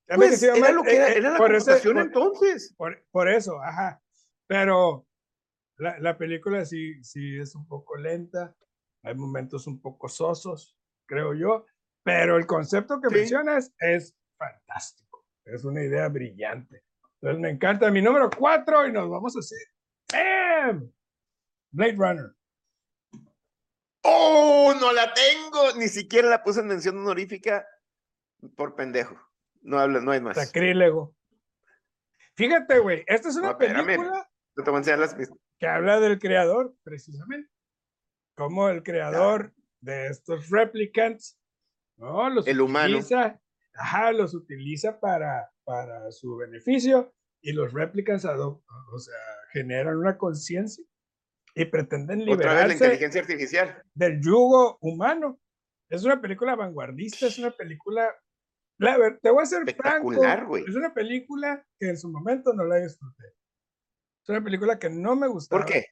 Pues, 0.06 0.42
era 0.42 0.72
lo 0.72 0.82
que 0.82 0.96
era, 0.96 1.08
eh, 1.08 1.18
era 1.18 1.30
la 1.30 1.36
por 1.36 1.46
conversación 1.46 1.98
entonces. 1.98 2.74
Por, 2.76 3.04
por, 3.10 3.28
eso, 3.28 3.60
ajá. 3.60 4.02
Pero 4.46 5.06
la, 5.76 5.98
la, 6.00 6.18
película 6.18 6.64
sí, 6.64 7.02
sí 7.04 7.38
es 7.38 7.54
un 7.54 7.66
poco 7.68 7.96
lenta, 7.96 8.56
hay 9.04 9.14
momentos 9.14 9.68
un 9.68 9.80
poco 9.80 10.08
sosos, 10.08 10.76
creo 11.06 11.34
yo, 11.34 11.64
pero 12.02 12.36
el 12.36 12.46
concepto 12.46 13.00
que 13.00 13.08
mencionas 13.08 13.72
es 13.78 14.16
fantástico, 14.36 15.24
es 15.44 15.64
una 15.64 15.84
idea 15.84 16.08
brillante. 16.08 16.82
Entonces 17.20 17.40
me 17.40 17.50
encanta 17.50 17.90
mi 17.92 18.02
número 18.02 18.30
cuatro 18.36 18.86
y 18.88 18.92
nos 18.92 19.08
vamos 19.08 19.36
a 19.36 19.38
hacer. 19.38 19.60
¡Bam! 20.12 20.92
Blade 21.72 21.96
Runner. 21.96 22.34
¡Oh! 24.02 24.74
No 24.80 24.92
la 24.92 25.12
tengo. 25.12 25.72
Ni 25.76 25.88
siquiera 25.88 26.28
la 26.28 26.42
puse 26.42 26.60
en 26.60 26.68
mención 26.68 26.98
honorífica 26.98 27.66
por 28.56 28.74
pendejo. 28.74 29.16
No 29.62 29.78
habla, 29.78 30.00
no 30.00 30.12
hay 30.12 30.20
más. 30.20 30.36
Sacrílego. 30.36 31.14
Fíjate, 32.34 32.78
güey. 32.78 33.04
Esta 33.06 33.28
es 33.28 33.36
una 33.36 33.56
película. 33.58 34.30
Que 35.58 35.66
habla 35.66 36.00
del 36.00 36.18
creador, 36.18 36.74
precisamente. 36.82 37.50
Como 38.34 38.68
el 38.68 38.82
creador 38.82 39.52
de 39.80 40.08
estos 40.08 40.48
replicants, 40.48 41.38
¿no? 41.96 42.30
Los 42.30 42.46
el 42.46 42.60
utiliza, 42.60 43.16
humano. 43.16 43.40
Ajá, 43.74 44.12
los 44.12 44.34
utiliza 44.34 44.98
para, 44.98 45.50
para 45.64 46.10
su 46.10 46.36
beneficio 46.36 47.14
y 47.42 47.52
los 47.52 47.72
replicants 47.72 48.24
o 48.24 48.98
sea, 48.98 49.14
generan 49.52 49.96
una 49.98 50.16
conciencia 50.16 50.84
y 51.54 51.64
pretenden 51.66 52.24
liberarse 52.24 52.68
la 52.68 52.72
inteligencia 52.72 53.20
artificial. 53.20 53.82
del 53.94 54.20
yugo 54.20 54.78
humano. 54.80 55.40
Es 55.88 56.04
una 56.04 56.20
película 56.20 56.54
vanguardista, 56.54 57.26
es 57.26 57.38
una 57.38 57.50
película... 57.50 58.14
La, 58.78 58.96
te 59.20 59.30
voy 59.30 59.42
a 59.42 59.46
ser 59.46 59.74
franco, 59.74 60.12
es 60.56 60.74
una 60.74 60.94
película 60.94 61.66
que 61.78 61.90
en 61.90 61.98
su 61.98 62.08
momento 62.08 62.54
no 62.54 62.64
la 62.64 62.76
disfruté. 62.76 63.24
Es 64.22 64.28
una 64.28 64.42
película 64.42 64.78
que 64.78 64.88
no 64.88 65.16
me 65.16 65.26
gustó. 65.26 65.56
¿Por 65.56 65.66
qué? 65.66 65.86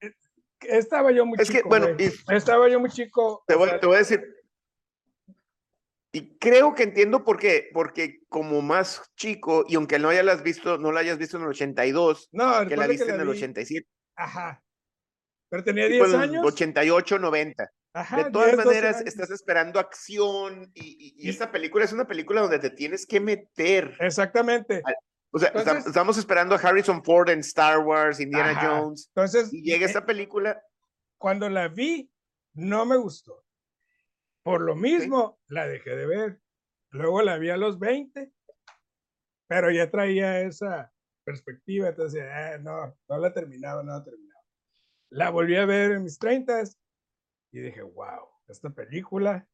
Eh, 0.00 0.14
estaba 0.60 1.10
yo 1.10 1.26
muy 1.26 1.38
es 1.40 1.48
chico. 1.48 1.62
Que, 1.62 1.68
bueno, 1.68 1.88
Estaba 2.28 2.68
yo 2.68 2.78
muy 2.78 2.90
chico. 2.90 3.42
Te 3.48 3.56
voy, 3.56 3.70
te 3.80 3.86
voy 3.86 3.96
a 3.96 3.98
decir, 3.98 4.22
y 6.12 6.36
creo 6.38 6.74
que 6.74 6.82
entiendo 6.82 7.24
por 7.24 7.38
qué, 7.38 7.70
porque 7.72 8.20
como 8.28 8.62
más 8.62 9.02
chico, 9.16 9.64
y 9.68 9.76
aunque 9.76 9.98
no 10.00 10.08
hayas 10.08 10.42
visto, 10.42 10.76
no 10.76 10.90
la 10.90 11.00
hayas 11.00 11.18
visto 11.18 11.36
en 11.36 11.44
el 11.44 11.50
82, 11.50 12.30
no, 12.32 12.66
que 12.66 12.76
la 12.76 12.88
viste 12.88 13.08
en 13.08 13.20
el 13.20 13.28
87. 13.28 13.86
Ajá. 14.16 14.62
Pero 15.50 15.64
tenía 15.64 15.86
10 15.86 16.14
años. 16.14 16.46
88, 16.46 17.18
90. 17.18 17.70
Ajá, 17.92 18.24
de 18.24 18.30
todas 18.30 18.56
maneras, 18.56 19.02
estás 19.04 19.30
esperando 19.30 19.80
acción 19.80 20.70
y, 20.74 21.14
y, 21.18 21.28
esta 21.28 21.50
película 21.50 21.84
es 21.84 21.92
una 21.92 22.06
película 22.06 22.40
donde 22.40 22.60
te 22.60 22.70
tienes 22.70 23.04
que 23.04 23.18
meter. 23.18 23.96
Exactamente. 23.98 24.80
O 25.32 25.38
sea, 25.38 25.48
estamos 25.86 26.16
esperando 26.16 26.54
a 26.54 26.58
Harrison 26.58 27.02
Ford 27.04 27.28
en 27.30 27.40
Star 27.40 27.78
Wars, 27.78 28.20
Indiana 28.20 28.54
Jones. 28.60 29.10
Entonces, 29.14 29.52
y 29.52 29.62
llega 29.62 29.86
esta 29.86 30.06
película. 30.06 30.62
Cuando 31.18 31.48
la 31.48 31.68
vi, 31.68 32.10
no 32.54 32.86
me 32.86 32.96
gustó. 32.96 33.44
Por 34.42 34.62
lo 34.62 34.74
mismo, 34.74 35.38
la 35.48 35.66
dejé 35.66 35.90
de 35.90 36.06
ver. 36.06 36.40
Luego 36.90 37.22
la 37.22 37.38
vi 37.38 37.50
a 37.50 37.56
los 37.56 37.78
20, 37.78 38.32
pero 39.46 39.70
ya 39.70 39.90
traía 39.90 40.40
esa 40.40 40.92
perspectiva. 41.24 41.88
Entonces, 41.88 42.22
ah, 42.22 42.58
no, 42.60 42.96
no 43.08 43.18
la 43.18 43.32
terminaba, 43.32 43.82
no 43.82 43.92
la 43.92 44.02
terminaba. 44.02 44.29
La 45.10 45.30
volví 45.30 45.56
a 45.56 45.66
ver 45.66 45.92
en 45.92 46.04
mis 46.04 46.18
30 46.18 46.62
y 47.52 47.60
dije, 47.60 47.82
wow, 47.82 48.28
esta 48.48 48.70
película, 48.70 49.46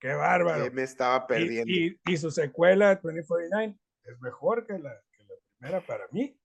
qué 0.00 0.14
bárbaro. 0.14 0.70
me 0.72 0.82
estaba 0.82 1.26
perdiendo. 1.26 1.70
Y, 1.70 2.00
y, 2.06 2.16
su 2.16 2.30
secuela, 2.30 2.94
2049, 2.96 3.78
es 4.04 4.20
mejor 4.20 4.66
que 4.66 4.78
la, 4.78 4.94
que 5.12 5.24
la 5.24 5.34
primera 5.58 5.80
para 5.86 6.06
mí, 6.10 6.38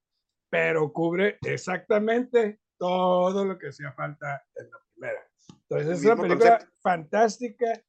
pero 0.50 0.92
cubre 0.92 1.38
exactamente 1.46 2.60
todo 2.78 3.46
lo 3.46 3.58
que 3.58 3.70
hacía 3.70 3.92
falta 3.94 4.44
en 4.56 4.70
la 4.70 4.78
primera. 4.92 5.30
Entonces 5.70 6.00
es 6.00 6.06
una 6.06 6.22
película 6.22 6.68
fantástica, 6.82 7.82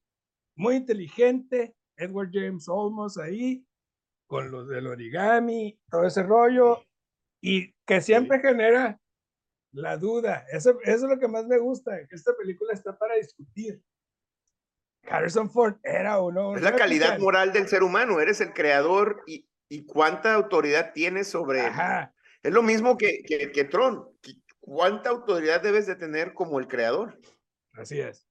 muy 0.57 0.77
inteligente, 0.77 1.77
Edward 1.97 2.31
James 2.33 2.69
Olmos 2.69 3.19
ahí, 3.19 3.67
con 4.27 4.50
los 4.50 4.69
del 4.69 4.87
origami, 4.87 5.81
todo 5.91 6.07
ese 6.07 6.23
rollo, 6.23 6.85
y 7.41 7.73
que 7.87 8.00
siempre 8.00 8.39
genera 8.41 9.00
la 9.73 9.97
duda. 9.97 10.47
Eso, 10.50 10.79
eso, 10.83 11.07
es 11.07 11.11
lo 11.11 11.19
que 11.19 11.29
más 11.29 11.47
me 11.47 11.59
gusta, 11.59 12.07
que 12.09 12.17
esta 12.17 12.33
película 12.37 12.73
está 12.73 12.97
para 12.97 13.17
discutir. 13.17 13.83
Harrison 15.09 15.50
Ford 15.50 15.77
era 15.83 16.21
uno. 16.21 16.57
Es 16.57 16.62
la 16.62 16.77
calidad 16.77 17.19
moral 17.19 17.53
del 17.53 17.69
ser 17.69 17.83
humano, 17.83 18.21
eres 18.21 18.41
el 18.41 18.53
creador 18.53 19.23
y, 19.27 19.49
y 19.69 19.87
cuánta 19.87 20.35
autoridad 20.35 20.93
tienes 20.93 21.29
sobre... 21.29 21.61
Ajá. 21.61 22.15
Es 22.43 22.53
lo 22.53 22.62
mismo 22.62 22.97
que, 22.97 23.23
que, 23.23 23.53
que 23.53 23.65
Tron. 23.65 24.09
¿Cuánta 24.61 25.11
autoridad 25.11 25.61
debes 25.62 25.87
de 25.87 25.97
tener 25.97 26.33
como 26.33 26.59
el 26.59 26.69
creador? 26.69 27.19
Así 27.75 28.00
es. 28.00 28.27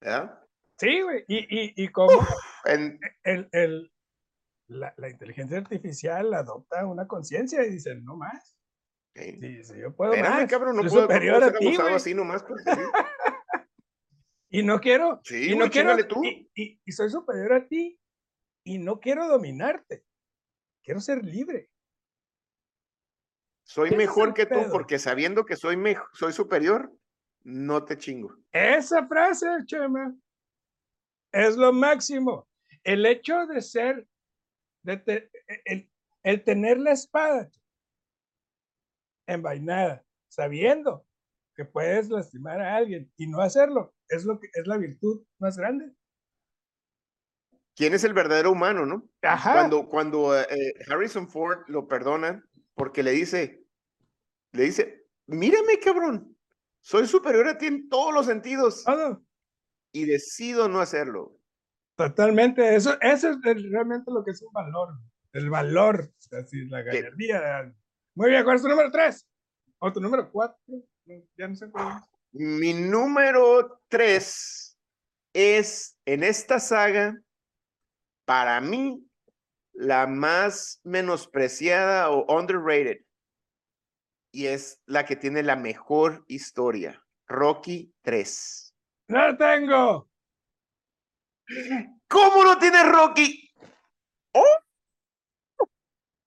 ¿Verdad? 0.00 0.40
Sí, 0.78 1.00
güey. 1.02 1.24
Y, 1.26 1.38
y, 1.38 1.72
y 1.76 1.88
como 1.88 2.26
el, 2.64 2.98
el, 3.24 3.92
la, 4.68 4.94
la, 4.96 5.08
inteligencia 5.08 5.58
artificial 5.58 6.32
adopta 6.32 6.86
una 6.86 7.06
conciencia 7.06 7.64
y 7.64 7.70
dice, 7.70 7.94
no 7.96 8.16
más. 8.16 8.56
Sí, 9.14 9.64
sí, 9.64 9.74
yo 9.78 9.94
puedo 9.94 10.12
Espérame, 10.12 10.48
cabrón, 10.48 10.76
no 10.76 10.82
puedo, 10.82 11.02
superior 11.02 11.40
no 11.40 11.46
a 11.46 11.52
ti, 11.52 11.76
así 11.76 12.14
nomás. 12.14 12.44
Y 14.52 14.64
no 14.64 14.80
quiero. 14.80 15.20
Sí, 15.22 15.52
y 15.52 15.56
no 15.56 15.70
quiero. 15.70 15.96
Tú. 16.08 16.24
Y, 16.24 16.50
y, 16.56 16.80
y, 16.84 16.92
soy 16.92 17.08
superior 17.08 17.52
a 17.52 17.68
ti 17.68 18.00
y 18.64 18.78
no 18.78 18.98
quiero 18.98 19.28
dominarte. 19.28 20.04
Quiero 20.82 21.00
ser 21.00 21.24
libre. 21.24 21.70
Soy 23.62 23.92
mejor 23.92 24.34
que 24.34 24.46
tú 24.46 24.58
porque 24.72 24.98
sabiendo 24.98 25.46
que 25.46 25.54
soy, 25.54 25.76
mejor, 25.76 26.08
soy 26.12 26.32
superior, 26.32 26.92
no 27.44 27.84
te 27.84 27.96
chingo. 27.96 28.36
Esa 28.50 29.06
frase, 29.06 29.46
Chema, 29.66 30.12
es 31.30 31.56
lo 31.56 31.72
máximo. 31.72 32.48
El 32.82 33.06
hecho 33.06 33.46
de 33.46 33.62
ser, 33.62 34.08
de 34.82 35.30
el, 35.64 35.88
el, 36.24 36.42
tener 36.42 36.78
la 36.78 36.90
espada 36.90 37.48
envainada, 39.32 40.04
sabiendo 40.28 41.06
que 41.54 41.64
puedes 41.64 42.08
lastimar 42.08 42.60
a 42.60 42.76
alguien 42.76 43.12
y 43.16 43.26
no 43.26 43.40
hacerlo, 43.40 43.94
es 44.08 44.24
lo 44.24 44.38
que 44.38 44.48
es 44.52 44.66
la 44.66 44.76
virtud 44.76 45.24
más 45.38 45.56
grande. 45.56 45.92
¿Quién 47.74 47.94
es 47.94 48.04
el 48.04 48.12
verdadero 48.12 48.52
humano, 48.52 48.84
no? 48.84 49.08
Ajá. 49.22 49.54
Cuando, 49.54 49.88
cuando 49.88 50.38
eh, 50.38 50.74
Harrison 50.88 51.28
Ford 51.28 51.60
lo 51.68 51.88
perdona 51.88 52.44
porque 52.74 53.02
le 53.02 53.12
dice, 53.12 53.64
le 54.52 54.64
dice, 54.64 55.06
mírame, 55.26 55.78
cabrón, 55.78 56.36
soy 56.80 57.06
superior 57.06 57.48
a 57.48 57.58
ti 57.58 57.66
en 57.66 57.88
todos 57.88 58.12
los 58.12 58.26
sentidos. 58.26 58.84
Y 59.92 60.04
decido 60.04 60.68
no 60.68 60.80
hacerlo. 60.80 61.36
Totalmente, 61.96 62.74
eso, 62.74 62.96
eso 63.00 63.30
es 63.30 63.42
realmente 63.42 64.10
lo 64.10 64.24
que 64.24 64.30
es 64.30 64.42
un 64.42 64.52
valor, 64.52 64.94
el 65.32 65.50
valor, 65.50 66.10
así, 66.32 66.64
la 66.66 66.82
galería. 66.82 67.74
Muy 68.20 68.28
bien, 68.28 68.44
¿cuál 68.44 68.56
es 68.56 68.62
tu 68.62 68.68
número 68.68 68.90
tres? 68.90 69.26
¿O 69.78 69.90
tu 69.90 69.98
número 69.98 70.30
cuatro? 70.30 70.58
Ya 71.38 71.48
no 71.48 71.54
sé 71.54 71.70
cuál 71.70 72.02
Mi 72.32 72.74
número 72.74 73.80
tres 73.88 74.78
es 75.32 75.96
en 76.04 76.22
esta 76.22 76.60
saga, 76.60 77.18
para 78.26 78.60
mí, 78.60 79.02
la 79.72 80.06
más 80.06 80.82
menospreciada 80.84 82.10
o 82.10 82.30
underrated. 82.30 82.98
y 84.32 84.48
es 84.48 84.82
la 84.84 85.06
que 85.06 85.16
tiene 85.16 85.42
la 85.42 85.56
mejor 85.56 86.22
historia, 86.28 87.02
Rocky 87.26 87.90
3. 88.02 88.76
¡No 89.08 89.28
la 89.28 89.36
tengo! 89.38 90.10
¿Cómo 92.06 92.44
no 92.44 92.58
tiene 92.58 92.84
Rocky? 92.84 93.50
¡Oh! 94.34 94.58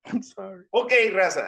I'm 0.06 0.24
sorry. 0.24 0.66
Ok, 0.72 0.92
raza. 1.12 1.48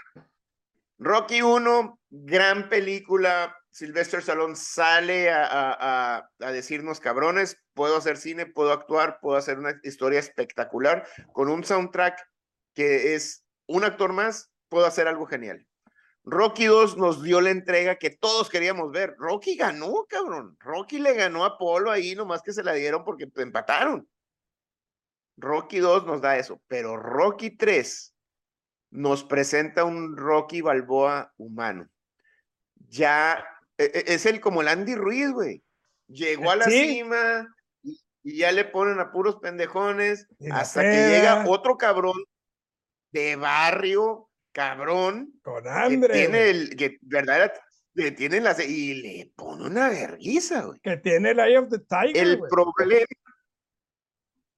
Rocky 0.97 1.41
1, 1.41 1.99
gran 2.09 2.69
película. 2.69 3.55
Sylvester 3.69 4.21
Stallone 4.21 4.55
sale 4.55 5.29
a, 5.29 6.23
a- 6.39 6.51
decirnos, 6.51 7.01
cabrones, 7.01 7.57
puedo 7.73 7.97
hacer 7.97 8.15
cine, 8.15 8.45
puedo 8.45 8.71
actuar, 8.71 9.19
puedo 9.21 9.37
hacer 9.37 9.59
una 9.59 9.77
historia 9.83 10.19
espectacular 10.19 11.05
con 11.33 11.49
un 11.49 11.65
soundtrack 11.65 12.17
que 12.73 13.15
es 13.15 13.43
un 13.67 13.83
actor 13.83 14.13
más, 14.13 14.49
puedo 14.69 14.85
hacer 14.85 15.09
algo 15.09 15.25
genial. 15.25 15.67
Rocky 16.23 16.65
2 16.65 16.97
nos 16.97 17.21
dio 17.21 17.41
la 17.41 17.49
entrega 17.51 17.97
que 17.97 18.09
todos 18.09 18.49
queríamos 18.49 18.91
ver. 18.91 19.13
Rocky 19.17 19.57
ganó, 19.57 20.05
cabrón. 20.07 20.55
Rocky 20.59 20.97
le 20.97 21.13
ganó 21.13 21.43
a 21.43 21.57
Polo 21.57 21.91
ahí, 21.91 22.15
nomás 22.15 22.41
que 22.41 22.53
se 22.53 22.63
la 22.63 22.73
dieron 22.73 23.03
porque 23.03 23.29
empataron. 23.35 24.07
Rocky 25.37 25.79
2 25.79 26.05
nos 26.05 26.21
da 26.21 26.37
eso, 26.37 26.61
pero 26.67 26.95
Rocky 26.95 27.51
3 27.57 28.14
nos 28.95 29.23
presenta 29.23 29.83
un 29.83 30.15
Rocky 30.17 30.61
Balboa 30.61 31.33
humano. 31.37 31.87
Ya 32.87 33.45
e- 33.77 33.91
e- 33.93 34.13
es 34.13 34.25
el 34.25 34.39
como 34.39 34.61
el 34.61 34.67
Andy 34.69 34.95
Ruiz, 34.95 35.31
güey. 35.31 35.63
Llegó 36.07 36.51
a 36.51 36.55
la 36.55 36.65
Sí. 36.65 36.87
cima 36.95 37.47
y, 37.83 37.99
y 38.23 38.37
ya 38.37 38.51
le 38.51 38.65
ponen 38.65 38.99
a 38.99 39.11
puros 39.11 39.37
pendejones 39.37 40.27
la 40.39 40.59
hasta 40.59 40.81
que 40.81 41.09
llega 41.09 41.45
otro 41.47 41.77
cabrón 41.77 42.17
de 43.11 43.35
barrio, 43.35 44.29
cabrón, 44.51 45.33
Con 45.41 45.63
que 45.63 45.69
hambre. 45.69 46.13
tiene 46.13 46.49
el, 46.49 46.75
que 46.75 46.97
verdad, 47.01 47.51
le 47.93 48.11
tiene 48.11 48.39
las 48.41 48.59
y 48.59 48.95
le 48.95 49.31
pone 49.35 49.65
una 49.65 49.89
vergüenza, 49.89 50.63
güey. 50.65 50.79
Que 50.81 50.97
tiene 50.97 51.31
el 51.31 51.39
Eye 51.39 51.57
of 51.57 51.69
the 51.69 51.79
Tiger. 51.79 52.17
El 52.17 52.37
güey. 52.37 52.49
problema, 52.49 53.05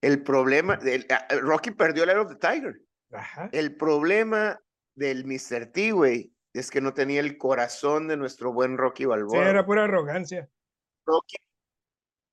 el 0.02 0.24
problema, 0.24 0.80
el- 0.84 1.08
Rocky 1.42 1.72
perdió 1.72 2.04
el 2.04 2.10
Eye 2.10 2.18
of 2.20 2.30
the 2.30 2.36
Tiger. 2.36 2.80
Ajá. 3.12 3.50
El 3.54 3.76
problema 3.78 4.60
del 4.96 5.26
Mr. 5.26 5.68
T, 5.72 5.92
güey, 5.92 6.34
es 6.54 6.70
que 6.72 6.82
no 6.82 6.94
tenía 6.94 7.20
el 7.20 7.38
corazón 7.38 8.08
de 8.08 8.18
nuestro 8.18 8.52
buen 8.52 8.78
Rocky 8.78 9.04
Sí, 9.04 9.08
Balboa. 9.08 9.44
era 9.44 9.52
güey. 9.62 9.66
pura 9.66 9.84
arrogancia. 9.86 10.50
Rocky 11.06 11.38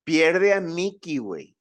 pierde 0.03 0.53
a 0.53 0.61
Mickey, 0.61 1.17
güey. 1.17 1.55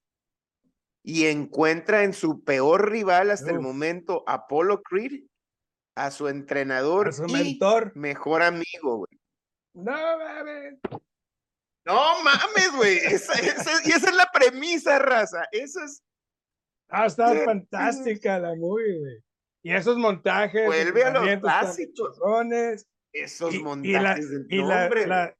Y 1.02 1.26
encuentra 1.26 2.02
en 2.02 2.14
su 2.14 2.42
peor 2.44 2.90
rival 2.90 3.30
hasta 3.30 3.50
el 3.50 3.61
momento, 3.61 4.25
Apollo 4.26 4.83
Creed, 4.83 5.25
a 5.97 6.11
su 6.11 6.28
entrenador 6.28 7.09
A 7.09 7.12
su 7.12 7.26
y 7.26 7.33
mentor. 7.33 7.92
mejor 7.94 8.42
amigo, 8.42 8.97
güey. 8.99 9.21
No, 9.75 9.92
mames. 9.92 10.78
No 11.87 12.23
mames, 12.23 12.73
güey. 12.75 12.97
Esa, 12.99 13.35
esa- 13.35 13.87
y 13.87 13.90
esa 13.90 14.09
es 14.09 14.16
la 14.16 14.30
premisa, 14.33 14.99
raza. 14.99 15.44
Eso 15.52 15.80
es. 15.85 16.02
Ah, 16.88 17.06
está 17.06 17.32
Sí. 17.32 17.38
fantástica 17.44 18.38
la 18.38 18.54
movie, 18.54 18.98
güey. 18.98 19.24
Y 19.62 19.72
esos 19.72 19.96
montajes. 19.96 20.66
Vuelve 20.66 21.04
a 21.04 21.10
los 21.10 21.40
clásicos. 21.40 22.18
Esos 23.12 23.54
y, 23.54 23.56
y 23.56 23.60
la, 23.60 23.64
montajes 23.64 24.30
del 24.30 24.46
y 24.50 24.56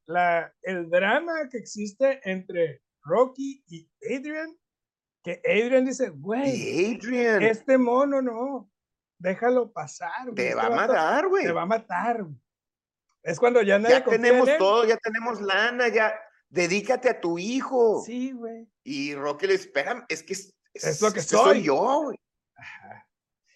la- 0.07 0.55
el 0.63 0.89
drama 0.89 1.49
que 1.51 1.59
existe 1.59 2.21
entre 2.23 2.81
Rocky 3.03 3.63
y 3.67 3.91
Adrian, 4.17 4.57
que 5.25 5.43
Adrian 5.45 5.85
dice, 5.85 6.11
güey, 6.11 6.95
Adrian, 6.97 7.43
este 7.43 7.77
mono 7.77 8.23
no, 8.23 8.71
déjalo 9.19 9.73
pasar. 9.73 10.23
güey, 10.25 10.35
te 10.37 10.49
este 10.51 10.55
va 10.55 10.67
a 10.67 10.71
matar, 10.71 11.29
güey. 11.29 11.45
Te 11.45 11.53
va 11.53 11.63
a 11.63 11.67
matar. 11.67 12.23
güey". 12.23 12.37
Es 13.25 13.39
cuando 13.41 13.61
ya 13.63 13.79
nadie 13.79 13.97
Ya 13.97 14.05
en 14.05 14.11
tenemos 14.11 14.49
él. 14.49 14.59
todo, 14.59 14.85
ya 14.87 14.97
tenemos 14.99 15.41
lana, 15.41 15.89
ya. 15.89 16.15
Dedícate 16.51 17.09
a 17.09 17.21
tu 17.21 17.39
hijo. 17.39 18.03
Sí, 18.07 18.31
güey. 18.33 18.69
Y 18.85 19.15
Rocky 19.17 19.49
le 19.49 19.55
espera, 19.55 20.05
es 20.09 20.23
que 20.23 20.37
es, 20.75 21.01
lo 21.03 21.13
que 21.13 21.21
este 21.21 21.37
soy. 21.37 21.45
soy 21.57 21.63
yo, 21.63 22.03
güey. 22.03 22.19
Ajá. 22.57 23.07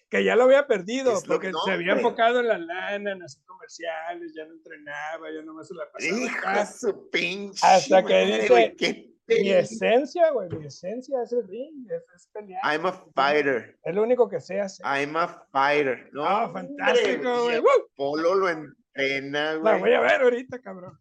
Que 0.09 0.23
ya 0.23 0.35
lo 0.35 0.43
había 0.45 0.65
perdido, 0.65 1.13
Es 1.17 1.23
porque 1.23 1.47
que- 1.47 1.51
no, 1.53 1.59
se 1.63 1.71
había 1.71 1.93
hombre. 1.93 2.07
enfocado 2.07 2.39
en 2.39 2.47
la 2.47 2.57
lana, 2.57 3.11
en 3.13 3.21
hacer 3.23 3.43
comerciales, 3.45 4.33
ya 4.35 4.45
no 4.45 4.53
entrenaba, 4.53 5.27
ya 5.31 5.41
nomás 5.43 5.67
se 5.67 5.75
la 5.75 5.83
pasaba. 5.91 6.59
De 6.59 6.65
su 6.65 7.09
pinche. 7.11 7.59
Hasta 7.65 8.03
que 8.03 8.25
dice, 8.25 8.47
güey, 8.49 8.75
qué 8.75 9.09
Mi 9.27 9.51
esencia, 9.51 10.31
güey, 10.31 10.49
mi 10.49 10.65
esencia 10.65 11.21
es 11.21 11.31
el 11.33 11.47
ring, 11.47 11.85
es, 11.91 12.01
es 12.15 12.27
pelear. 12.33 12.59
I'm 12.63 12.87
a 12.87 12.93
fighter. 13.13 13.77
Es 13.83 13.93
lo 13.93 14.01
único 14.01 14.27
que 14.27 14.39
sé 14.41 14.59
hacer. 14.59 14.83
I'm 14.83 15.15
a 15.15 15.27
fighter. 15.51 16.09
No, 16.13 16.23
hombre, 16.23 16.63
fantástico, 16.63 17.43
güey. 17.43 17.57
Apolo 17.93 18.33
lo 18.33 18.49
entrena, 18.49 19.53
La 19.53 19.71
voy 19.73 19.79
güey. 19.81 19.93
a 19.93 19.99
ver 20.01 20.21
ahorita, 20.23 20.59
cabrón. 20.59 20.97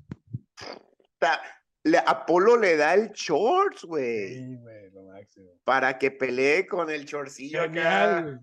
Ta- 1.19 1.41
le- 1.85 2.03
Apolo 2.07 2.57
le 2.57 2.77
da 2.77 2.95
el 2.95 3.11
shorts, 3.13 3.85
güey, 3.85 4.35
Sí, 4.35 4.57
güey, 4.57 4.91
lo 4.91 5.03
máximo. 5.05 5.51
para 5.65 5.99
que 5.99 6.11
pelee 6.11 6.67
con 6.67 6.91
el 6.91 7.05
chorcillo 7.07 7.63
acá. 7.63 8.41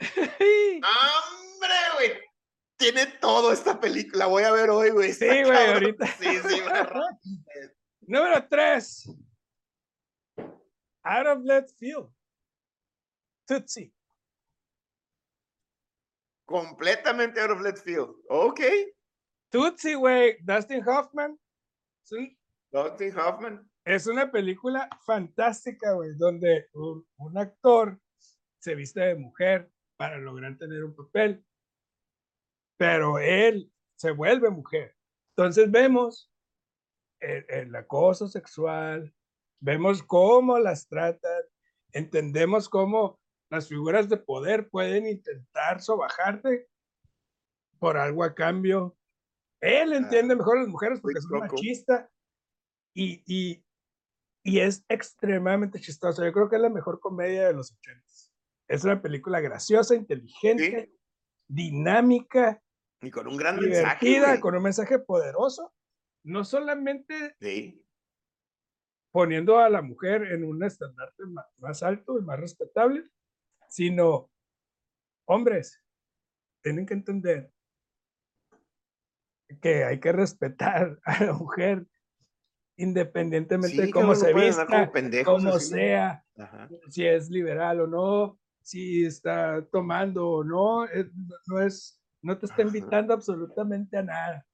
¡Hombre, 0.00 1.74
güey! 1.94 2.12
Tiene 2.76 3.06
todo 3.20 3.52
esta 3.52 3.80
película. 3.80 4.24
La 4.24 4.26
voy 4.30 4.44
a 4.44 4.52
ver 4.52 4.70
hoy, 4.70 4.90
güey. 4.90 5.12
Sí, 5.12 5.26
güey, 5.26 5.72
ahorita. 5.72 6.06
Sí, 6.06 6.36
sí. 6.48 6.60
Número 8.02 8.46
3. 8.48 9.08
Out 11.02 11.26
of 11.26 11.42
left 11.44 11.70
field. 11.78 12.08
Tootsie. 13.46 13.92
Completamente 16.46 17.40
out 17.40 17.50
of 17.50 17.60
left 17.60 17.82
field. 17.84 18.14
Ok. 18.28 18.60
Tootsie, 19.50 19.94
güey. 19.96 20.36
Dustin 20.42 20.82
Hoffman. 20.86 21.38
Es, 22.04 22.12
un- 22.12 22.37
Dustin 22.70 23.18
Hoffman. 23.18 23.70
es 23.84 24.06
una 24.06 24.30
película 24.30 24.88
fantástica, 25.04 25.92
güey, 25.92 26.14
donde 26.16 26.68
un, 26.74 27.06
un 27.16 27.38
actor 27.38 27.98
se 28.58 28.74
viste 28.74 29.00
de 29.00 29.14
mujer 29.14 29.70
para 29.96 30.18
lograr 30.18 30.56
tener 30.58 30.84
un 30.84 30.94
papel, 30.94 31.44
pero 32.76 33.18
él 33.18 33.72
se 33.96 34.10
vuelve 34.10 34.50
mujer. 34.50 34.94
Entonces 35.36 35.70
vemos 35.70 36.30
el, 37.20 37.44
el 37.48 37.74
acoso 37.74 38.28
sexual, 38.28 39.14
vemos 39.60 40.02
cómo 40.02 40.58
las 40.58 40.86
tratan, 40.88 41.42
entendemos 41.92 42.68
cómo 42.68 43.18
las 43.50 43.68
figuras 43.68 44.08
de 44.08 44.18
poder 44.18 44.68
pueden 44.68 45.06
intentar 45.06 45.80
sobajarte 45.80 46.68
por 47.78 47.96
algo 47.96 48.22
a 48.22 48.34
cambio. 48.34 48.96
Él 49.60 49.94
entiende 49.94 50.36
mejor 50.36 50.58
a 50.58 50.60
las 50.60 50.68
mujeres 50.68 51.00
porque 51.00 51.18
es 51.18 51.26
machista 51.26 52.10
y, 52.94 53.22
y, 53.26 53.64
y 54.42 54.60
es 54.60 54.84
extremadamente 54.88 55.80
chistoso. 55.80 56.24
Yo 56.24 56.32
creo 56.32 56.48
que 56.48 56.56
es 56.56 56.62
la 56.62 56.70
mejor 56.70 57.00
comedia 57.00 57.46
de 57.46 57.54
los 57.54 57.72
ochentas. 57.72 58.32
Es 58.68 58.84
una 58.84 59.00
película 59.00 59.40
graciosa, 59.40 59.94
inteligente, 59.94 60.92
dinámica, 61.48 62.62
Y 63.00 63.10
con 63.10 63.26
un 63.28 63.36
gran 63.36 63.56
mensaje. 63.60 64.04
divertida, 64.06 64.40
con 64.40 64.56
un 64.56 64.62
mensaje 64.62 64.98
poderoso. 64.98 65.72
No 66.24 66.44
solamente 66.44 67.36
Sí. 67.40 67.84
poniendo 69.12 69.58
a 69.58 69.70
la 69.70 69.80
mujer 69.82 70.22
en 70.32 70.44
un 70.44 70.62
estandarte 70.64 71.24
ma- 71.26 71.46
más 71.58 71.82
alto 71.82 72.18
y 72.18 72.22
más 72.22 72.38
respetable, 72.38 73.08
sino 73.68 74.30
hombres 75.26 75.82
tienen 76.62 76.84
que 76.86 76.94
entender 76.94 77.52
que 79.62 79.84
hay 79.84 79.98
que 80.00 80.12
respetar 80.12 80.98
a 81.04 81.24
la 81.24 81.32
mujer 81.32 81.86
independientemente 82.78 83.76
Sí, 83.76 83.82
de 83.82 83.90
cómo 83.90 84.14
se 84.14 84.32
vista, 84.32 84.90
cómo 85.24 85.58
sea, 85.58 86.24
Ajá. 86.36 86.70
si 86.88 87.04
es 87.04 87.28
liberal 87.28 87.80
o 87.80 87.86
no, 87.86 88.40
si 88.62 89.04
está 89.04 89.66
tomando 89.70 90.28
o 90.28 90.44
no, 90.44 90.84
es- 90.86 91.10
no 91.46 91.60
es, 91.60 92.00
no 92.22 92.38
te 92.38 92.46
está 92.46 92.62
Ajá. 92.62 92.68
invitando 92.68 93.12
absolutamente 93.12 93.96
a 93.98 94.02
nada, 94.02 94.46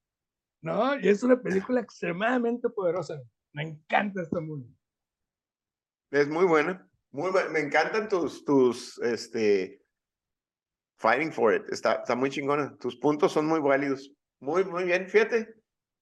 ¿no? 0.61 0.99
Y 0.99 1.07
es 1.07 1.21
una 1.23 1.39
película 1.39 1.79
extremadamente 1.81 2.67
poderosa. 2.69 3.21
Me 3.53 3.63
encanta 3.63 4.21
esta 4.23 4.41
movie. 4.41 4.75
Es 6.11 6.27
muy 6.27 6.45
buena. 6.45 6.89
Muy 7.11 7.31
buena. 7.31 7.49
Me 7.49 7.59
encantan 7.59 8.09
tus, 8.09 8.43
tus, 8.43 8.97
este, 8.99 9.81
fighting 10.97 11.31
for 11.31 11.53
it. 11.53 11.63
Está, 11.71 11.93
está 11.95 12.15
muy 12.15 12.29
chingona. 12.29 12.75
Tus 12.77 12.97
puntos 12.97 13.31
son 13.31 13.45
muy 13.45 13.59
válidos. 13.59 14.11
Muy, 14.39 14.65
muy 14.65 14.83
bien. 14.83 15.07
Fíjate. 15.07 15.55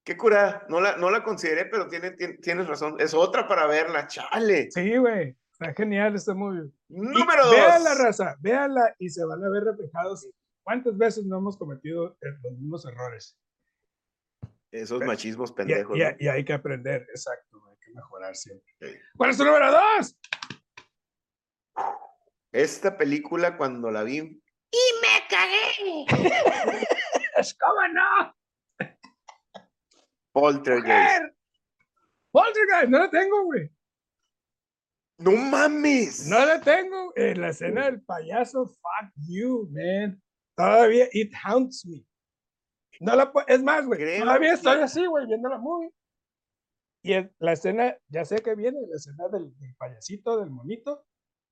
Qué 0.04 0.18
curada. 0.18 0.66
No 0.70 0.82
la, 0.82 0.98
no 0.98 1.10
la 1.10 1.24
consideré, 1.24 1.66
pero 1.66 1.88
tiene, 1.88 2.12
tien- 2.16 2.39
tienes 2.42 2.68
razón. 2.68 2.98
Es 3.00 3.13
otra 3.13 3.48
para 3.48 3.68
verla. 3.68 4.08
Chale. 4.08 4.70
Sí, 4.72 4.98
güey. 4.98 5.36
Está 5.52 5.74
genial 5.74 6.16
esta 6.16 6.34
movie. 6.34 6.70
Y 6.89 7.00
Número 7.00 7.46
dos. 7.46 7.56
Véanla, 7.56 7.96
raza. 7.96 8.36
Véanla 8.39 8.96
y 9.00 9.10
se 9.10 9.24
van 9.24 9.44
a 9.44 9.50
ver 9.50 9.63
reflejados. 9.63 10.28
¿Cuántas 10.63 10.98
veces 10.98 11.26
no 11.26 11.38
hemos 11.38 11.58
cometido 11.58 12.18
eh, 12.22 12.28
los 12.44 12.54
mismos 12.54 12.86
errores? 12.86 13.38
Esos 14.72 15.00
Ve- 15.00 15.06
machismos 15.06 15.52
Y, 15.52 15.54
pendejos. 15.54 15.96
y- 15.96 16.02
¿no? 16.02 16.10
y 16.20 16.28
hay 16.28 16.44
que 16.44 16.54
aprender. 16.54 17.06
Exacto. 17.10 17.62
Hay 17.70 17.78
que 17.86 17.92
mejorar 17.94 18.36
siempre. 18.36 18.74
Sí. 18.82 18.88
¿Cuál 19.16 19.30
es 19.30 19.38
tu 19.38 19.46
número 19.46 19.72
dos? 19.72 20.18
Esta 22.52 22.98
película, 22.98 23.56
cuando 23.58 23.89
la 23.89 24.04
vi, 24.04 24.42
¿Cómo 27.60 27.88
no? 27.94 28.36
Poltergeist. 30.34 31.34
Poltergeist, 32.32 32.89
no 32.89 33.00
la 33.00 33.10
tengo, 33.10 33.43
güey. 33.46 33.69
No 35.19 35.32
mames. 35.32 36.28
No 36.28 36.46
la 36.46 36.60
tengo. 36.60 37.13
En 37.15 37.39
la 37.39 37.50
escena 37.50 37.86
del 37.86 38.02
payaso, 38.02 38.65
fuck 38.65 39.13
you, 39.30 39.69
man. 39.72 40.22
Todavía 40.56 41.08
it 41.13 41.32
haunts 41.34 41.86
me. 41.86 42.04
No 43.00 43.15
la 43.15 43.32
es 43.48 43.62
más, 43.62 43.86
güey. 43.86 44.19
Todavía 44.19 44.54
estoy 44.54 44.82
así, 44.82 45.06
güey, 45.06 45.26
viendo 45.28 45.50
la 45.50 45.58
movie. 45.58 45.91
Y 47.04 47.13
la 47.39 47.52
escena, 47.52 47.98
ya 48.08 48.24
sé 48.24 48.38
que 48.38 48.56
viene, 48.56 48.80
la 48.88 48.96
escena 48.96 49.28
del, 49.28 49.54
payasito, 49.78 50.39
del 50.39 50.50
monito. 50.50 51.06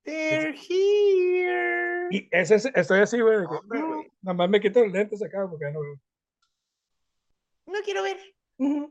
They're 0.04 0.56
here. 0.56 2.08
Y 2.10 2.28
ese, 2.32 2.72
estoy 2.74 3.02
así, 3.02 3.20
güey. 3.20 3.46
Nada 4.22 4.34
más 4.34 4.50
me 4.50 4.60
quito 4.60 4.84
los 4.84 4.91
lentes 4.91 5.22
acá 5.22 5.48
porque 5.50 5.65
ya 5.65 5.72
no 5.72 5.82
veo. 5.82 6.00
No 7.67 7.80
quiero 7.84 8.04
ver. 8.04 8.17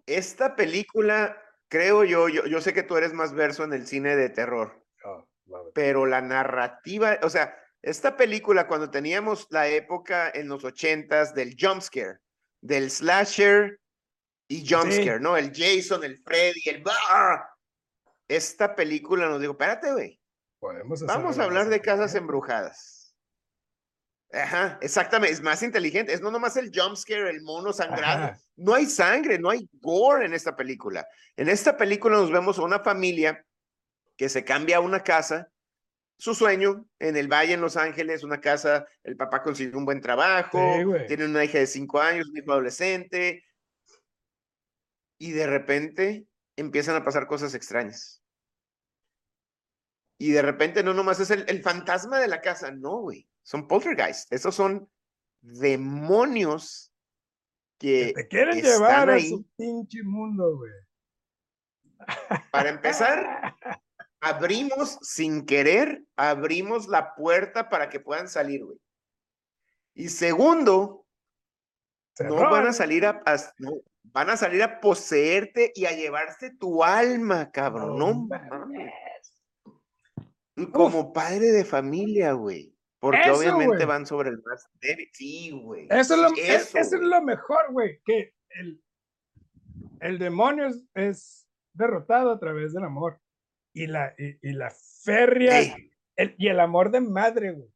Esta 0.07 0.57
película, 0.57 1.41
creo 1.69 2.05
yo, 2.05 2.29
yo, 2.29 2.47
yo 2.47 2.61
sé 2.61 2.73
que 2.73 2.83
tú 2.83 2.97
eres 2.97 3.13
más 3.13 3.33
verso 3.33 3.65
en 3.65 3.73
el 3.73 3.87
cine 3.87 4.17
de 4.17 4.29
terror. 4.29 4.85
Oh, 5.05 5.27
pero 5.75 6.07
la 6.07 6.21
narrativa, 6.21 7.19
o 7.23 7.31
sea, 7.31 7.57
esta 7.83 8.17
película 8.17 8.67
cuando 8.67 8.91
teníamos 8.91 9.47
la 9.51 9.69
época 9.69 10.31
en 10.33 10.49
los 10.49 10.65
ochentas 10.65 11.35
del 11.35 11.57
jumpscare, 11.59 12.19
del 12.61 12.91
slasher 12.91 13.81
y 14.49 14.69
jumpscare, 14.69 15.21
¿no? 15.21 15.37
El 15.37 15.53
Jason, 15.55 16.05
el 16.05 16.19
Freddy, 16.19 16.61
el... 16.67 16.83
Esta 18.29 18.75
película 18.75 19.29
nos 19.29 19.41
dijo, 19.41 19.53
espérate, 19.53 19.93
güey. 19.93 20.21
Vamos 21.07 21.39
a 21.39 21.45
hablar 21.45 21.69
de 21.69 21.81
casas 21.81 22.15
embrujadas. 22.15 23.00
Ajá, 24.33 24.79
exactamente, 24.81 25.33
es 25.33 25.43
más 25.43 25.63
inteligente, 25.63 26.13
es 26.13 26.21
no 26.21 26.31
nomás 26.31 26.57
el 26.57 26.71
jumpscare, 26.73 27.31
el 27.31 27.43
mono 27.43 27.73
sangrado. 27.73 28.37
No 28.57 28.75
hay 28.75 28.87
sangre, 28.87 29.39
no 29.39 29.51
hay 29.51 29.69
gore 29.81 30.27
en 30.27 30.35
esta 30.35 30.55
película. 30.55 31.07
En 31.37 31.49
esta 31.49 31.77
película 31.77 32.17
nos 32.17 32.31
vemos 32.31 32.59
a 32.59 32.63
una 32.63 32.81
familia 32.81 33.45
que 34.17 34.29
se 34.29 34.45
cambia 34.45 34.77
a 34.77 34.81
una 34.81 35.03
casa 35.03 35.51
su 36.21 36.35
sueño 36.35 36.87
en 36.99 37.17
el 37.17 37.29
Valle, 37.29 37.55
en 37.55 37.63
Los 37.63 37.79
Ángeles, 37.79 38.23
una 38.23 38.43
casa, 38.43 38.87
el 39.03 39.17
papá 39.17 39.43
consigue 39.43 39.75
un 39.75 39.87
buen 39.87 40.03
trabajo, 40.03 40.61
tiene 41.09 41.25
una 41.25 41.43
hija 41.43 41.59
de 41.59 41.67
cinco 41.67 41.99
años, 41.99 42.29
un 42.29 42.37
hijo 42.37 42.53
adolescente, 42.53 43.43
y 45.19 45.33
de 45.33 45.47
repente 45.47 46.27
empiezan 46.57 46.95
a 46.97 47.05
pasar 47.05 47.27
cosas 47.27 47.55
extrañas. 47.55 48.23
Y 50.19 50.33
de 50.33 50.43
repente 50.43 50.83
no 50.83 50.93
nomás 50.93 51.21
es 51.21 51.31
el, 51.31 51.63
fantasma 51.63 52.21
de 52.21 52.29
la 52.29 52.43
casa, 52.43 52.71
no, 52.71 52.99
güey, 52.99 53.27
son 53.43 53.67
poltergeists, 53.67 54.31
esos 54.31 54.55
son 54.55 54.89
demonios 55.41 56.93
que, 57.79 58.13
te 58.15 58.29
quieren 58.29 58.61
llevar 58.61 59.11
a 59.11 59.21
su 59.21 59.45
pinche 59.57 60.03
mundo, 60.03 60.59
güey. 60.59 60.73
Para 62.51 62.69
empezar, 62.69 63.57
abrimos 64.21 64.99
sin 65.03 65.47
querer, 65.47 66.05
abrimos 66.17 66.89
la 66.89 67.15
puerta 67.15 67.69
para 67.69 67.89
que 67.89 68.01
puedan 68.01 68.29
salir, 68.29 68.65
güey. 68.65 68.79
Y 69.95 70.09
segundo, 70.09 71.07
no 72.21 72.37
van 72.51 72.67
a 72.67 72.73
salir 72.73 73.07
a, 73.07 73.23
no, 73.59 73.73
van 74.05 74.31
a 74.31 74.37
salir 74.37 74.63
a 74.63 74.81
poseerte 74.81 75.73
y 75.75 75.87
a 75.87 75.93
llevarse 75.93 76.51
tu 76.51 76.85
alma, 76.85 77.51
cabrón. 77.51 77.99
No, 77.99 78.15
mames. 78.15 78.93
Como 80.73 81.13
padre 81.13 81.47
de 81.53 81.65
familia, 81.65 82.33
güey. 82.33 82.70
Porque 83.01 83.31
obviamente 83.31 83.85
van 83.87 84.07
sobre 84.07 84.29
el 84.29 84.43
más 84.43 84.69
débil. 84.81 85.09
Sí, 85.13 85.51
güey. 85.51 85.87
Eso, 85.89 86.15
es 86.15 86.21
lo, 86.21 86.29
eso, 86.37 86.79
es 86.79 86.93
lo 86.93 87.23
mejor, 87.23 87.73
güey. 87.73 87.99
Que 88.05 88.35
el, 88.51 88.83
el 90.01 90.19
demonio 90.19 90.69
es 90.95 91.49
derrotado 91.73 92.31
a 92.31 92.39
través 92.39 92.75
del 92.75 92.85
amor 92.85 93.19
y 93.73 93.87
la, 93.87 94.15
y, 94.19 94.53
la 94.53 94.71
férrea 95.03 95.63
y 96.17 96.49
el 96.49 96.61
amor 96.61 96.91
de 96.91 97.01
madre, 97.01 97.53
güey. 97.53 97.69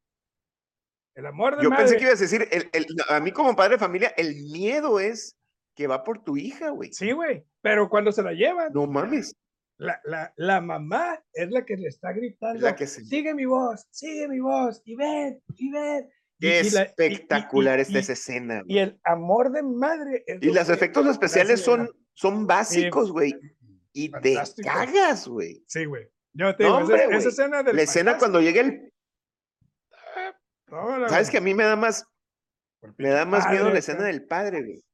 El 1.15 1.27
amor 1.27 1.57
de 1.57 1.63
Yo 1.63 1.71
madre. 1.71 1.85
pensé 1.85 1.97
que 1.97 2.05
ibas 2.05 2.19
a 2.19 2.23
decir, 2.23 2.49
el, 2.51 2.69
el, 2.73 2.87
a 3.09 3.21
mí 3.21 3.31
como 3.31 3.57
padre 3.57 3.75
de 3.75 3.79
familia, 3.79 4.13
el 4.17 4.35
miedo 4.51 4.99
es 4.99 5.39
que 5.75 5.87
va 5.87 6.05
por 6.05 6.23
tu 6.23 6.37
hija, 6.37 6.71
güey. 6.71 6.93
Sí, 6.93 7.13
güey, 7.13 7.45
pero 7.63 7.89
cuando 7.89 8.13
se 8.13 8.23
la 8.23 8.33
llevan. 8.33 8.73
No 8.73 8.87
mames. 8.87 9.35
La, 9.77 10.01
la, 10.05 10.33
la, 10.37 10.61
mamá 10.61 11.21
es 11.33 11.51
la 11.51 11.65
que 11.65 11.77
le 11.77 11.89
está 11.89 12.13
gritando, 12.13 12.67
sigue 12.87 13.35
mi 13.35 13.45
voz, 13.45 13.87
sigue 13.91 14.29
mi 14.29 14.39
voz, 14.39 14.81
y 14.85 14.95
ven, 14.95 15.43
y 15.57 15.71
ven. 15.73 16.09
Qué 16.39 16.61
espectacular 16.61 17.81
esta 17.81 17.99
esa 17.99 18.13
escena. 18.13 18.63
Y 18.67 18.79
el 18.79 19.01
amor 19.05 19.51
de 19.51 19.63
madre. 19.63 20.25
y 20.41 20.53
los 20.53 20.69
efectos 20.69 21.07
especiales 21.07 21.61
son, 21.61 21.91
son 22.13 22.47
básicos, 22.47 23.11
güey 23.11 23.35
y 23.95 24.11
te 24.11 24.37
cagas, 24.63 25.27
güey. 25.27 25.65
Sí, 25.67 25.87
güey. 25.87 26.11
Yo 26.35 26.55
te 26.57 26.65
digo, 26.65 26.81
esa, 26.81 27.29
escena 27.29 27.63
La 27.63 27.83
escena 27.83 28.19
cuando 28.19 28.41
llega 28.41 28.61
el. 28.61 28.93
¿Sabes 31.09 31.31
que 31.31 31.39
a 31.39 31.41
mí 31.41 31.55
me 31.55 31.63
da 31.63 31.77
más. 31.77 32.05
Me 32.99 33.09
da 33.09 33.25
más 33.25 33.49
miedo 33.49 33.71
la 33.71 33.79
escena 33.79 34.05
del 34.05 34.27
padre, 34.27 34.63
güey. 34.63 34.85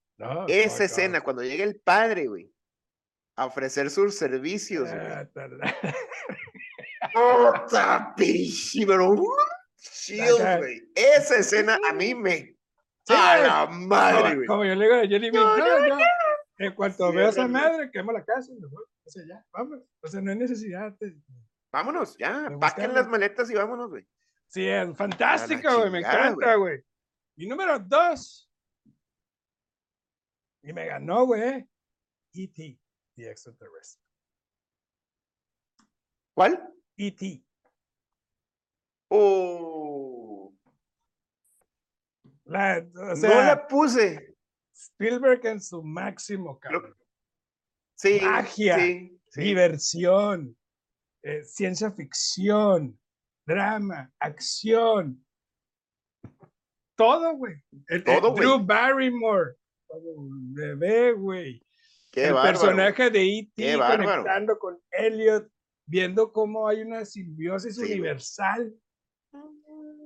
esa 0.48 0.84
escena, 0.84 1.22
cuando 1.22 1.42
llega 1.42 1.64
el 1.64 1.80
padre, 1.80 2.28
güey. 2.28 2.52
A 3.40 3.46
ofrecer 3.46 3.88
sus 3.88 4.18
servicios. 4.18 4.86
Ah, 4.92 5.26
¡Oh, 7.14 7.54
güey! 10.58 10.82
Esa 10.94 11.36
escena 11.36 11.78
a 11.88 11.94
mí 11.94 12.14
me. 12.14 12.54
¡A 13.08 13.38
la 13.38 13.66
madre, 13.66 14.34
güey! 14.34 14.46
Como, 14.46 14.66
yo 14.66 14.74
le 14.74 14.84
digo 14.84 14.94
a 14.94 15.06
Jenny, 15.06 15.30
no, 15.30 15.56
no, 15.56 15.98
en 16.58 16.74
cuanto 16.74 17.10
veo 17.10 17.28
a 17.28 17.30
esa 17.30 17.48
madre, 17.48 17.90
quemo 17.90 18.12
la 18.12 18.22
casa 18.22 18.52
y 18.52 18.60
me 18.60 18.66
voy. 18.66 18.84
O 19.06 19.10
sea, 19.10 19.22
ya, 19.26 19.42
vámonos. 19.54 19.84
O 20.02 20.08
sea, 20.08 20.20
no 20.20 20.32
hay 20.32 20.36
necesidad. 20.36 20.94
Vámonos, 21.72 22.18
ya. 22.18 22.46
Paquen 22.60 22.92
las 22.92 23.08
maletas 23.08 23.50
y 23.50 23.54
vámonos, 23.54 23.88
güey. 23.88 24.06
Sí, 24.48 24.68
es 24.68 24.94
fantástico, 24.94 25.78
güey. 25.78 25.90
Me 25.90 26.00
encanta, 26.00 26.56
güey. 26.56 26.84
Y 27.36 27.46
número 27.46 27.78
dos. 27.78 28.52
Y 30.62 30.74
me 30.74 30.84
ganó, 30.84 31.24
güey. 31.24 31.66
E.T. 32.34 32.78
The 33.20 33.30
Extraterrestre. 33.30 34.02
¿Cuál? 36.34 36.74
E.T. 36.96 37.44
Oh. 39.10 40.54
La, 42.44 42.86
o 43.12 43.16
sea, 43.16 43.28
no 43.28 43.42
la 43.42 43.68
puse. 43.68 44.36
Spielberg 44.74 45.44
en 45.46 45.60
su 45.60 45.82
máximo, 45.82 46.58
cabrón. 46.58 46.96
Sí, 47.96 48.18
Magia, 48.22 48.78
diversión, 49.34 50.56
eh, 51.22 51.42
ciencia 51.44 51.92
ficción, 51.92 52.98
drama, 53.46 54.10
acción. 54.18 55.22
Todo, 56.96 57.36
güey. 57.36 57.56
Todo, 58.06 58.32
güey. 58.32 58.46
Drew 58.46 58.64
Barrymore, 58.64 59.56
bebé, 60.54 61.12
güey. 61.12 61.62
El 62.14 62.34
personaje 62.34 63.10
de 63.10 63.22
E.T. 63.22 63.76
conectando 63.76 64.58
con 64.58 64.80
Elliot, 64.90 65.48
viendo 65.86 66.32
cómo 66.32 66.68
hay 66.68 66.82
una 66.82 67.04
simbiosis 67.04 67.78
universal 67.78 68.74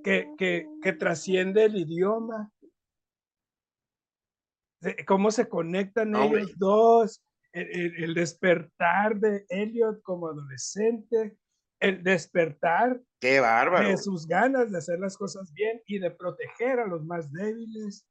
que, 0.02 0.28
que, 0.36 0.66
que 0.82 0.92
trasciende 0.92 1.64
el 1.64 1.76
idioma 1.76 2.50
cómo 5.06 5.30
se 5.30 5.48
conectan 5.48 6.14
ellos 6.14 6.52
dos, 6.56 7.22
el, 7.52 8.14
despertar 8.14 9.18
de 9.18 9.46
Elliot 9.48 10.02
como 10.02 10.28
adolescente, 10.28 11.36
el 11.80 12.02
despertar 12.02 13.00
Qué 13.20 13.40
bárbaro. 13.40 13.88
de 13.88 13.96
sus 13.96 14.26
ganas 14.26 14.70
de 14.70 14.78
hacer 14.78 14.98
las 14.98 15.16
cosas 15.16 15.52
bien 15.52 15.80
y 15.86 15.98
de 15.98 16.10
proteger 16.10 16.80
a 16.80 16.86
los 16.86 17.04
más 17.04 17.32
débiles. 17.32 18.06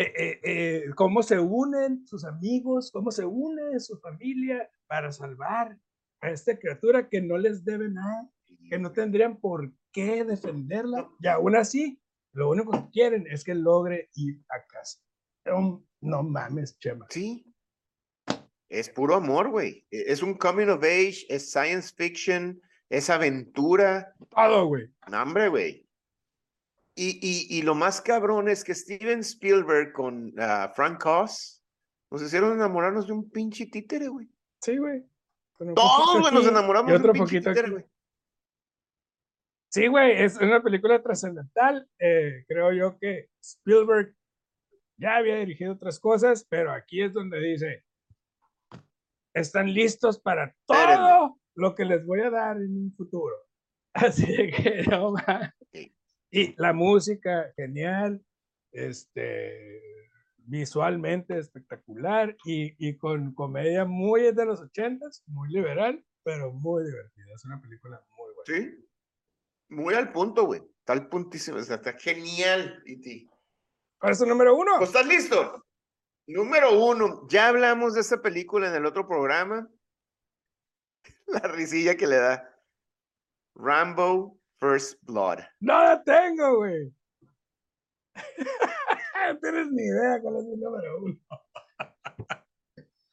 Eh, 0.00 0.12
eh, 0.16 0.40
eh, 0.44 0.84
cómo 0.94 1.24
se 1.24 1.40
unen 1.40 2.06
sus 2.06 2.24
amigos, 2.24 2.92
cómo 2.92 3.10
se 3.10 3.24
une 3.24 3.80
su 3.80 3.98
familia 3.98 4.70
para 4.86 5.10
salvar 5.10 5.76
a 6.20 6.30
esta 6.30 6.56
criatura 6.56 7.08
que 7.08 7.20
no 7.20 7.36
les 7.36 7.64
debe 7.64 7.88
nada, 7.88 8.30
que 8.70 8.78
no 8.78 8.92
tendrían 8.92 9.40
por 9.40 9.72
qué 9.90 10.24
defenderla, 10.24 11.08
y 11.20 11.26
aún 11.26 11.56
así, 11.56 12.00
lo 12.32 12.48
único 12.48 12.70
que 12.70 12.90
quieren 12.92 13.26
es 13.26 13.42
que 13.42 13.56
logre 13.56 14.08
ir 14.14 14.40
a 14.50 14.64
casa 14.66 15.00
no 16.00 16.22
mames, 16.22 16.78
Chema. 16.78 17.06
Sí. 17.10 17.44
Es 18.68 18.88
puro 18.90 19.16
amor, 19.16 19.50
güey. 19.50 19.84
E, 19.90 20.12
es 20.12 20.22
un 20.22 20.34
coming 20.34 20.68
of 20.68 20.84
age, 20.84 21.26
es 21.28 21.50
science 21.50 21.92
fiction, 21.96 22.60
es 22.88 23.10
aventura. 23.10 24.14
Todo, 24.30 24.66
güey. 24.66 24.88
No, 25.10 25.22
hombre, 25.22 25.48
güey. 25.48 25.87
Y, 27.00 27.20
y, 27.22 27.58
y, 27.58 27.62
lo 27.62 27.76
más 27.76 28.00
cabrón 28.00 28.48
es 28.48 28.64
que 28.64 28.74
Steven 28.74 29.20
Spielberg 29.20 29.92
con 29.92 30.34
ah, 30.36 30.72
Frank 30.74 31.06
Oz 31.06 31.62
nos 32.10 32.20
hicieron 32.20 32.54
enamorarnos 32.54 33.06
de 33.06 33.12
un 33.12 33.30
pinche 33.30 33.66
títere, 33.66 34.08
güey. 34.08 34.28
Sí, 34.60 34.76
güey. 34.78 35.04
Todos 35.76 36.32
nos 36.32 36.44
enamoramos 36.44 37.00
de 37.00 37.08
un 37.08 37.12
pinche 37.12 37.38
títere, 37.38 37.70
güey. 37.70 37.84
Sí, 39.70 39.86
güey, 39.86 40.24
es 40.24 40.38
una 40.38 40.60
película 40.60 41.00
trascendental. 41.00 41.88
Eh, 42.00 42.44
creo 42.48 42.72
yo 42.72 42.98
que 42.98 43.28
Spielberg 43.40 44.16
ya 44.96 45.18
había 45.18 45.36
dirigido 45.36 45.74
otras 45.74 46.00
cosas, 46.00 46.44
pero 46.50 46.72
aquí 46.72 47.00
es 47.00 47.12
donde 47.12 47.38
dice, 47.38 47.84
están 49.34 49.72
listos 49.72 50.18
para 50.18 50.52
todo 50.66 51.38
lo 51.54 51.76
que 51.76 51.84
les 51.84 52.04
voy 52.04 52.22
a 52.22 52.30
dar 52.30 52.56
en 52.56 52.76
un 52.76 52.92
futuro. 52.96 53.36
Así 53.92 54.26
que 54.50 54.82
no 54.90 55.12
Y 56.30 56.54
la 56.60 56.72
música, 56.72 57.52
genial, 57.56 58.22
este, 58.72 59.82
visualmente 60.36 61.38
espectacular 61.38 62.36
y, 62.44 62.74
y 62.86 62.96
con 62.96 63.34
comedia 63.34 63.84
muy 63.84 64.32
de 64.32 64.44
los 64.44 64.60
ochentas, 64.60 65.22
muy 65.26 65.48
liberal, 65.50 66.04
pero 66.22 66.52
muy 66.52 66.84
divertida. 66.84 67.34
Es 67.34 67.44
una 67.44 67.60
película 67.60 68.02
muy 68.16 68.34
buena. 68.34 68.44
Sí, 68.46 68.88
muy 69.70 69.94
al 69.94 70.12
punto, 70.12 70.44
güey. 70.44 70.62
Está 70.78 70.94
al 70.94 71.08
puntísimo, 71.08 71.58
está 71.58 71.92
genial, 71.98 72.82
E.T. 72.86 73.28
¿Cuál 73.98 74.12
es 74.12 74.18
tu 74.18 74.26
número 74.26 74.56
uno? 74.56 74.72
Pues 74.78 74.90
estás 74.90 75.06
listo. 75.06 75.66
Número 76.26 76.78
uno, 76.78 77.26
ya 77.28 77.48
hablamos 77.48 77.94
de 77.94 78.00
esta 78.00 78.20
película 78.20 78.68
en 78.68 78.74
el 78.74 78.86
otro 78.86 79.06
programa. 79.06 79.68
La 81.26 81.40
risilla 81.40 81.96
que 81.96 82.06
le 82.06 82.16
da. 82.16 82.54
Rambo 83.54 84.37
First 84.60 84.98
Blood. 85.02 85.40
No 85.60 85.82
la 85.82 86.02
tengo, 86.02 86.58
güey. 86.58 86.92
no 89.28 89.38
tienes 89.40 89.70
ni 89.70 89.82
idea 89.82 90.20
cuál 90.20 90.36
es 90.38 90.44
mi 90.44 90.56
número 90.56 90.98
uno. 90.98 91.18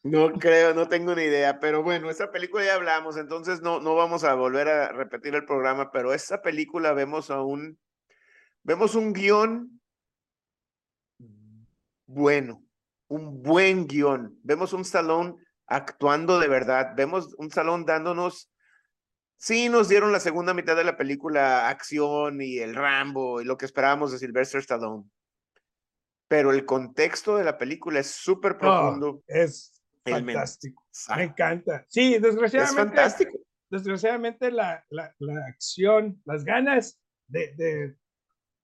No 0.04 0.32
creo, 0.34 0.74
no 0.76 0.88
tengo 0.88 1.16
ni 1.16 1.24
idea, 1.24 1.60
pero 1.60 1.82
bueno, 1.82 2.12
esa 2.12 2.32
película 2.32 2.64
ya 2.64 2.76
hablamos, 2.76 3.18
entonces 3.18 3.62
no, 3.62 3.80
no 3.80 3.96
vamos 3.96 4.24
a 4.24 4.36
volver 4.36 4.68
a 4.68 4.92
repetir 4.92 5.34
el 5.34 5.46
programa, 5.46 5.92
pero 5.92 6.14
esa 6.14 6.44
película 6.44 6.94
vemos 6.94 7.32
a 7.32 7.42
un, 7.42 7.80
vemos 8.62 8.94
un 8.94 9.14
guion 9.14 9.76
bueno, 12.08 12.64
un 13.08 13.42
buen 13.42 13.88
guion, 13.88 14.40
vemos 14.44 14.74
un 14.74 14.86
salón 14.86 15.38
actuando 15.68 16.40
de 16.40 16.48
verdad, 16.48 16.94
vemos 16.96 17.34
un 17.38 17.50
salón 17.50 17.86
dándonos, 17.86 18.52
sí 19.38 19.70
nos 19.70 19.90
dieron 19.90 20.12
la 20.12 20.20
segunda 20.20 20.54
mitad 20.54 20.76
de 20.76 20.84
la 20.84 20.98
película 20.98 21.70
acción 21.70 22.42
y 22.42 22.60
el 22.60 22.76
Rambo 22.76 23.42
y 23.42 23.46
lo 23.46 23.58
que 23.58 23.66
esperábamos 23.66 24.12
de 24.12 24.20
Sylvester 24.20 24.60
Stallone, 24.60 25.10
pero 26.28 26.52
el 26.52 26.66
contexto 26.66 27.38
de 27.38 27.44
la 27.44 27.58
película 27.58 28.00
es 28.00 28.08
súper 28.08 28.58
profundo. 28.58 29.24
es 29.28 29.82
fantástico. 30.04 30.86
Me 31.16 31.24
encanta. 31.24 31.86
Sí, 31.88 32.18
desgraciadamente. 32.20 32.82
Es 32.82 32.88
fantástico. 32.88 33.40
Desgraciadamente 33.70 34.52
la, 34.52 34.86
la, 34.90 35.14
la 35.20 35.46
acción, 35.48 36.22
las 36.26 36.44
ganas 36.44 37.00
de, 37.28 37.54
de, 37.56 37.96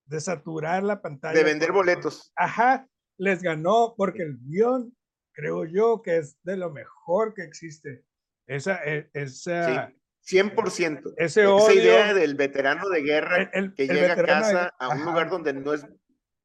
de, 0.05 0.19
saturar 0.19 0.83
la 0.83 1.01
pantalla. 1.01 1.37
De 1.37 1.43
vender 1.43 1.71
boletos. 1.71 2.31
Ajá, 2.35 2.87
les 3.17 3.41
ganó 3.41 3.95
porque 3.97 4.21
el 4.21 4.37
guion, 4.39 4.95
creo 5.33 5.65
yo, 5.65 6.01
que 6.01 6.17
es 6.17 6.37
de 6.43 6.57
lo 6.57 6.71
mejor 6.71 7.33
que 7.33 7.43
existe. 7.43 8.05
Esa, 8.45 8.83
e, 8.85 9.09
esa, 9.13 9.87
sí, 9.87 10.00
100%. 10.25 11.13
Ese 11.17 11.43
Esa 11.43 11.73
idea 11.73 12.13
del 12.13 12.35
veterano 12.35 12.89
de 12.89 13.01
guerra 13.01 13.51
que 13.75 13.87
llega 13.87 14.13
a 14.13 14.23
casa 14.23 14.73
a 14.79 14.89
un 14.89 15.05
lugar 15.05 15.29
donde 15.29 15.53
no 15.53 15.73
es 15.73 15.85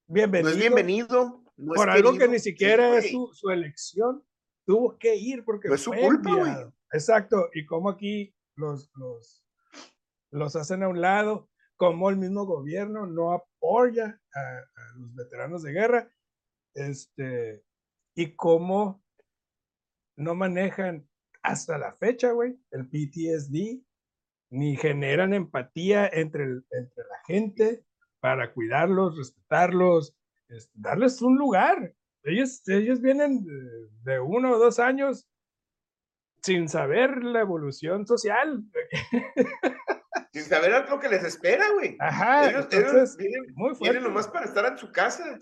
bienvenido. 0.07 0.51
No 0.51 0.55
es 0.55 0.61
bienvenido 0.61 1.45
por 1.57 1.91
algo 1.91 2.17
que 2.17 2.29
ni 2.29 2.39
siquiera 2.39 2.99
es 2.99 3.11
su, 3.11 3.31
su, 3.33 3.51
elección 3.51 4.23
tuvo 4.67 4.99
que 4.99 5.15
ir 5.15 5.45
porque 5.45 5.69
es 5.69 5.81
su 5.81 5.93
culpa, 5.93 6.73
Exacto, 6.93 7.49
y 7.53 7.67
como 7.67 7.91
aquí 7.91 8.35
los, 8.57 8.91
los, 8.95 9.45
los 10.31 10.57
hacen 10.57 10.83
a 10.83 10.89
un 10.89 11.01
lado, 11.01 11.51
como 11.77 12.11
el 12.11 12.17
mismo 12.17 12.47
gobierno 12.47 13.07
no 13.07 13.33
apoya 13.33 14.21
a, 14.35 14.61
los 14.97 15.15
veteranos 15.15 15.63
de 15.63 15.73
guerra, 15.73 16.11
este, 16.75 17.65
y 18.15 18.35
cómo 18.35 19.05
no 20.17 20.35
manejan 20.35 21.09
hasta 21.47 21.79
la 21.79 21.93
fecha, 21.93 22.33
güey, 22.33 22.59
el 22.73 22.89
PTSD, 22.89 23.81
ni 24.51 24.77
generan 24.77 25.33
empatía 25.33 26.09
entre, 26.13 26.45
entre 26.45 27.05
la 27.09 27.19
gente 27.27 27.85
para 28.21 28.53
cuidarlos, 28.53 29.17
respetarlos, 29.17 30.15
este, 30.49 30.73
darles 30.75 31.23
un 31.23 31.37
lugar. 31.37 31.95
Ellos, 32.25 32.63
ellos 32.69 33.01
vienen 33.01 33.47
de, 34.03 34.19
uno 34.19 34.57
o 34.57 34.59
dos 34.59 34.81
años 34.81 35.29
sin 36.43 36.69
saber 36.69 37.23
la 37.23 37.41
evolución 37.41 38.07
social. 38.07 38.65
Sin 40.33 40.45
saber 40.45 40.87
lo 40.87 41.01
que 41.01 41.09
les 41.09 41.25
espera, 41.25 41.65
güey. 41.73 41.97
Ajá. 41.99 42.51
Ellos, 42.51 42.69
ellos 42.71 43.17
vienen, 43.17 43.47
muy 43.55 43.73
vienen 43.81 44.03
nomás 44.03 44.29
para 44.29 44.45
estar 44.45 44.67
en 44.67 44.77
su 44.77 44.93
casa. 44.93 45.39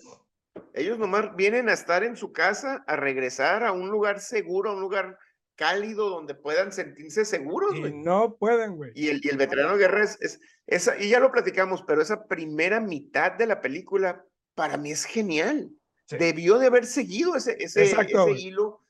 Ellos 0.73 1.01
nomás 1.01 1.35
vienen 1.35 1.69
a 1.69 1.73
estar 1.73 2.05
en 2.05 2.17
su 2.17 2.33
casa, 2.33 2.85
a 2.87 2.95
regresar 2.95 3.65
a 3.65 3.73
un 3.73 3.91
lugar 3.91 4.21
seguro, 4.21 4.71
a 4.71 4.75
un 4.75 4.81
lugar 4.81 5.19
cálido 5.57 6.11
donde 6.11 6.35
puedan 6.35 6.73
sentirse 6.73 7.25
seguros, 7.25 7.79
güey. 7.79 7.93
No 7.93 8.37
pueden, 8.37 8.77
güey. 8.77 8.93
Y 8.95 9.09
el, 9.09 9.21
y 9.25 9.29
el 9.29 9.37
veterano 9.37 9.77
guerra 9.77 10.03
es, 10.03 10.19
es, 10.21 10.41
esa, 10.67 11.01
y 11.01 11.09
ya 11.09 11.21
lo 11.21 11.31
platicamos, 11.31 11.83
pero 11.87 12.03
esa 12.03 12.27
primera 12.27 12.81
mitad 12.81 13.33
de 13.33 13.47
la 13.47 13.61
película 13.61 14.25
para 14.55 14.77
mí 14.77 14.93
es 14.93 15.05
genial. 15.05 15.71
Debió 16.11 16.59
de 16.59 16.67
haber 16.67 16.87
seguido 16.87 17.35
ese, 17.35 17.57
ese, 17.59 17.83
ese 17.85 18.33
hilo 18.37 18.85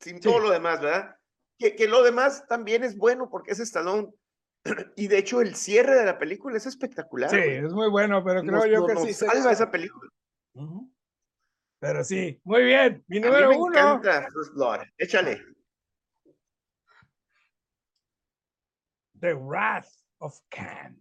sin 0.00 0.20
todo 0.20 0.38
lo 0.38 0.50
demás, 0.50 0.80
¿verdad? 0.80 1.16
Que, 1.58 1.74
que, 1.74 1.88
lo 1.88 2.02
demás 2.02 2.46
también 2.46 2.84
es 2.84 2.96
bueno 2.96 3.30
porque 3.30 3.52
es 3.52 3.60
Stallone. 3.60 4.12
Y 4.96 5.08
de 5.08 5.18
hecho 5.18 5.40
el 5.40 5.54
cierre 5.54 5.94
de 5.94 6.04
la 6.04 6.18
película 6.18 6.56
es 6.56 6.66
espectacular. 6.66 7.30
Sí, 7.30 7.36
es 7.36 7.72
muy 7.72 7.88
bueno, 7.88 8.22
pero 8.24 8.42
creo 8.42 8.66
yo 8.66 8.86
que 8.86 8.96
sí. 8.96 9.14
Salva 9.14 9.52
esa 9.52 9.70
película. 9.70 10.10
Pero 11.80 12.02
sí, 12.04 12.40
muy 12.44 12.64
bien. 12.64 13.04
Mi 13.06 13.20
número 13.20 13.50
me 13.50 13.56
uno. 13.56 13.78
encanta 13.78 14.28
First 14.32 14.54
Blood. 14.54 14.80
Échale. 14.96 15.44
The 19.20 19.34
Wrath 19.34 19.88
of 20.18 20.38
Khan. 20.50 21.00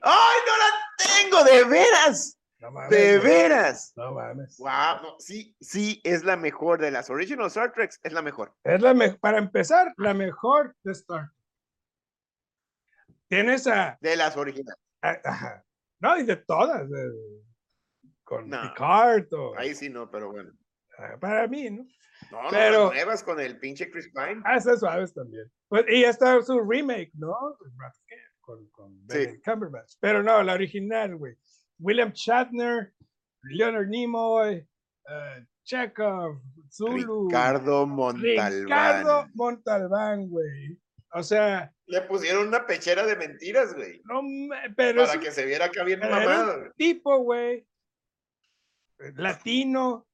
¡Ay, 0.00 0.36
no 0.46 0.56
la 0.58 0.70
tengo! 0.98 1.44
¡De 1.44 1.64
veras! 1.64 2.38
de 2.90 3.18
veras. 3.18 3.92
No 3.96 4.12
mames. 4.12 4.56
Wow, 4.58 5.16
sí, 5.18 5.54
sí, 5.60 6.00
es 6.04 6.24
la 6.24 6.36
mejor 6.36 6.80
de 6.80 6.90
las 6.90 7.10
original 7.10 7.46
Star 7.46 7.72
Trek, 7.72 7.92
es 8.02 8.12
la 8.12 8.22
mejor. 8.22 8.54
Es 8.64 8.80
la 8.80 8.94
mejor, 8.94 9.18
para 9.20 9.38
empezar, 9.38 9.92
la 9.98 10.14
mejor 10.14 10.74
de 10.82 10.92
Star 10.92 11.30
Trek. 11.30 11.34
Tienes 13.28 13.66
a. 13.66 13.98
De 14.00 14.16
las 14.16 14.36
originales. 14.36 14.80
Ajá. 15.02 15.64
No, 16.00 16.16
y 16.18 16.24
de 16.24 16.36
todas. 16.36 16.88
Con 18.36 18.50
Picard. 18.50 19.26
Ahí 19.56 19.74
sí 19.74 19.88
no, 19.88 20.10
pero 20.10 20.30
bueno. 20.30 20.50
Ah, 20.98 21.16
para 21.20 21.46
mí, 21.48 21.70
¿no? 21.70 21.84
No, 22.30 22.42
no, 22.44 22.50
pero, 22.50 22.86
nuevas 22.86 23.22
con 23.22 23.40
el 23.40 23.58
pinche 23.58 23.90
Chris 23.90 24.10
Pine. 24.12 24.40
Ah, 24.44 24.56
esas 24.56 24.80
suaves 24.80 25.12
también. 25.12 25.50
Pues, 25.68 25.84
y 25.88 26.04
está 26.04 26.40
su 26.42 26.60
remake, 26.60 27.10
¿no? 27.14 27.34
Con, 28.40 28.68
con 28.70 29.06
sí. 29.08 29.40
Cumberbatch. 29.44 29.94
Pero 30.00 30.22
no, 30.22 30.42
la 30.42 30.54
original, 30.54 31.16
güey. 31.16 31.36
William 31.78 32.12
Shatner, 32.12 32.92
Leonard 33.42 33.88
Nimoy, 33.88 34.66
uh, 35.08 35.44
Chekhov, 35.64 36.40
Zulu. 36.70 37.28
Ricardo 37.28 37.86
Montalbán. 37.86 38.64
Ricardo 38.64 39.26
Montalbán, 39.34 40.28
güey. 40.28 40.78
O 41.12 41.22
sea. 41.22 41.72
Le 41.86 42.00
pusieron 42.02 42.48
una 42.48 42.66
pechera 42.66 43.06
de 43.06 43.16
mentiras, 43.16 43.74
güey. 43.74 44.02
No, 44.04 44.22
pero. 44.76 45.06
Para 45.06 45.20
que 45.20 45.30
se 45.30 45.44
viera 45.44 45.66
acá 45.66 45.84
bien 45.84 46.00
mamado. 46.00 46.72
Tipo, 46.76 47.18
güey. 47.18 47.66
Latino. 49.16 50.06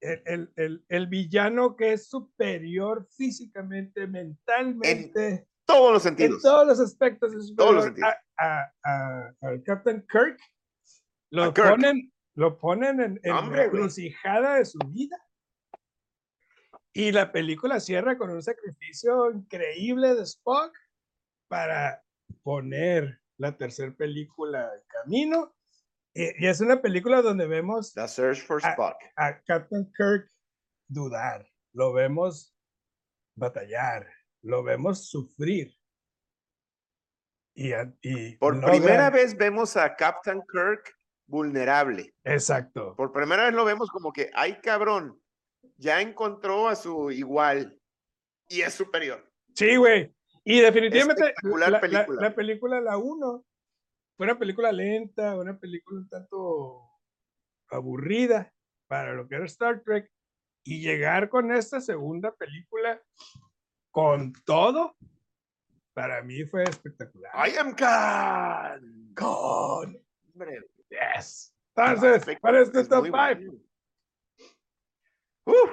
El, 0.00 0.22
el, 0.26 0.52
el, 0.54 0.84
el, 0.88 1.06
villano 1.08 1.74
que 1.74 1.94
es 1.94 2.08
superior 2.08 3.08
físicamente, 3.16 4.06
mentalmente. 4.06 5.28
En 5.28 5.48
todos 5.66 5.92
los 5.92 6.02
sentidos. 6.04 6.36
En 6.36 6.42
todos 6.42 6.66
los 6.68 6.80
aspectos. 6.80 7.34
Es 7.34 7.56
todos 7.56 7.74
los 7.74 7.84
sentidos. 7.84 8.14
A, 8.38 8.72
a, 8.84 9.34
al 9.40 9.62
Captain 9.64 10.06
Kirk 10.08 10.38
lo 11.30 11.52
ponen, 11.52 12.12
lo 12.34 12.58
ponen 12.58 13.00
en, 13.00 13.20
en 13.22 13.52
la 13.52 13.64
encrucijada 13.64 14.56
de 14.56 14.64
su 14.64 14.78
vida. 14.86 15.16
Y 16.92 17.12
la 17.12 17.30
película 17.30 17.80
cierra 17.80 18.16
con 18.16 18.30
un 18.30 18.42
sacrificio 18.42 19.30
increíble 19.30 20.14
de 20.14 20.22
Spock 20.22 20.76
para 21.48 22.02
poner 22.42 23.20
la 23.36 23.56
tercera 23.56 23.92
película 23.94 24.70
en 24.74 24.82
camino. 24.88 25.54
Y, 26.14 26.46
es 26.46 26.60
una 26.60 26.80
película 26.80 27.22
donde 27.22 27.46
vemos 27.46 27.94
The 27.94 28.08
Search 28.08 28.44
for 28.44 28.60
Spock. 28.60 28.96
A, 29.16 29.40
Captain 29.42 29.90
Kirk 29.96 30.30
dudar, 30.88 31.46
lo 31.72 31.92
vemos 31.92 32.56
batallar, 33.36 34.06
lo 34.42 34.62
vemos 34.62 35.08
sufrir. 35.08 35.74
Y, 37.54 37.72
y 38.02 38.36
Por 38.36 38.60
primera 38.64 39.10
vez 39.10 39.36
vemos 39.36 39.76
a 39.76 39.94
Captain 39.96 40.40
Kirk 40.52 40.96
vulnerable. 41.26 42.14
Exacto. 42.24 42.94
Por 42.96 43.12
primera 43.12 43.44
vez 43.44 43.54
lo 43.54 43.64
vemos 43.64 43.90
como 43.90 44.12
que, 44.12 44.30
ay 44.34 44.60
cabrón, 44.60 45.20
ya 45.76 46.00
encontró 46.00 46.68
a 46.68 46.76
su 46.76 47.10
igual 47.10 47.78
y 48.48 48.62
es 48.62 48.74
superior. 48.74 49.24
Sí, 49.54 49.76
güey. 49.76 50.14
Y 50.44 50.60
definitivamente 50.60 51.34
la, 51.42 51.80
película. 51.80 52.20
La, 52.22 52.34
película, 52.34 52.80
la 52.80 52.96
1, 52.96 53.44
fue 54.18 54.26
una 54.26 54.36
película 54.36 54.72
lenta, 54.72 55.36
una 55.36 55.56
película 55.56 56.00
un 56.00 56.08
tanto 56.08 56.90
aburrida 57.70 58.52
para 58.88 59.14
lo 59.14 59.28
que 59.28 59.36
era 59.36 59.44
Star 59.44 59.80
Trek, 59.84 60.10
y 60.64 60.80
llegar 60.80 61.28
con 61.28 61.52
esta 61.52 61.80
segunda 61.80 62.34
película 62.34 63.00
con 63.92 64.32
todo, 64.44 64.96
para 65.94 66.20
mí 66.24 66.44
fue 66.46 66.64
espectacular. 66.64 67.30
I 67.48 67.56
am 67.58 67.76
Khan. 67.76 69.14
Hombre, 70.34 70.64
Yes. 70.90 71.54
Entonces, 71.76 72.38
¿cuál 72.40 72.56
es 72.56 72.72
tu 72.72 72.84
top 72.88 73.08
muy 73.08 73.10
5? 73.10 73.16
bueno. 73.16 73.52
Uf. 75.44 75.70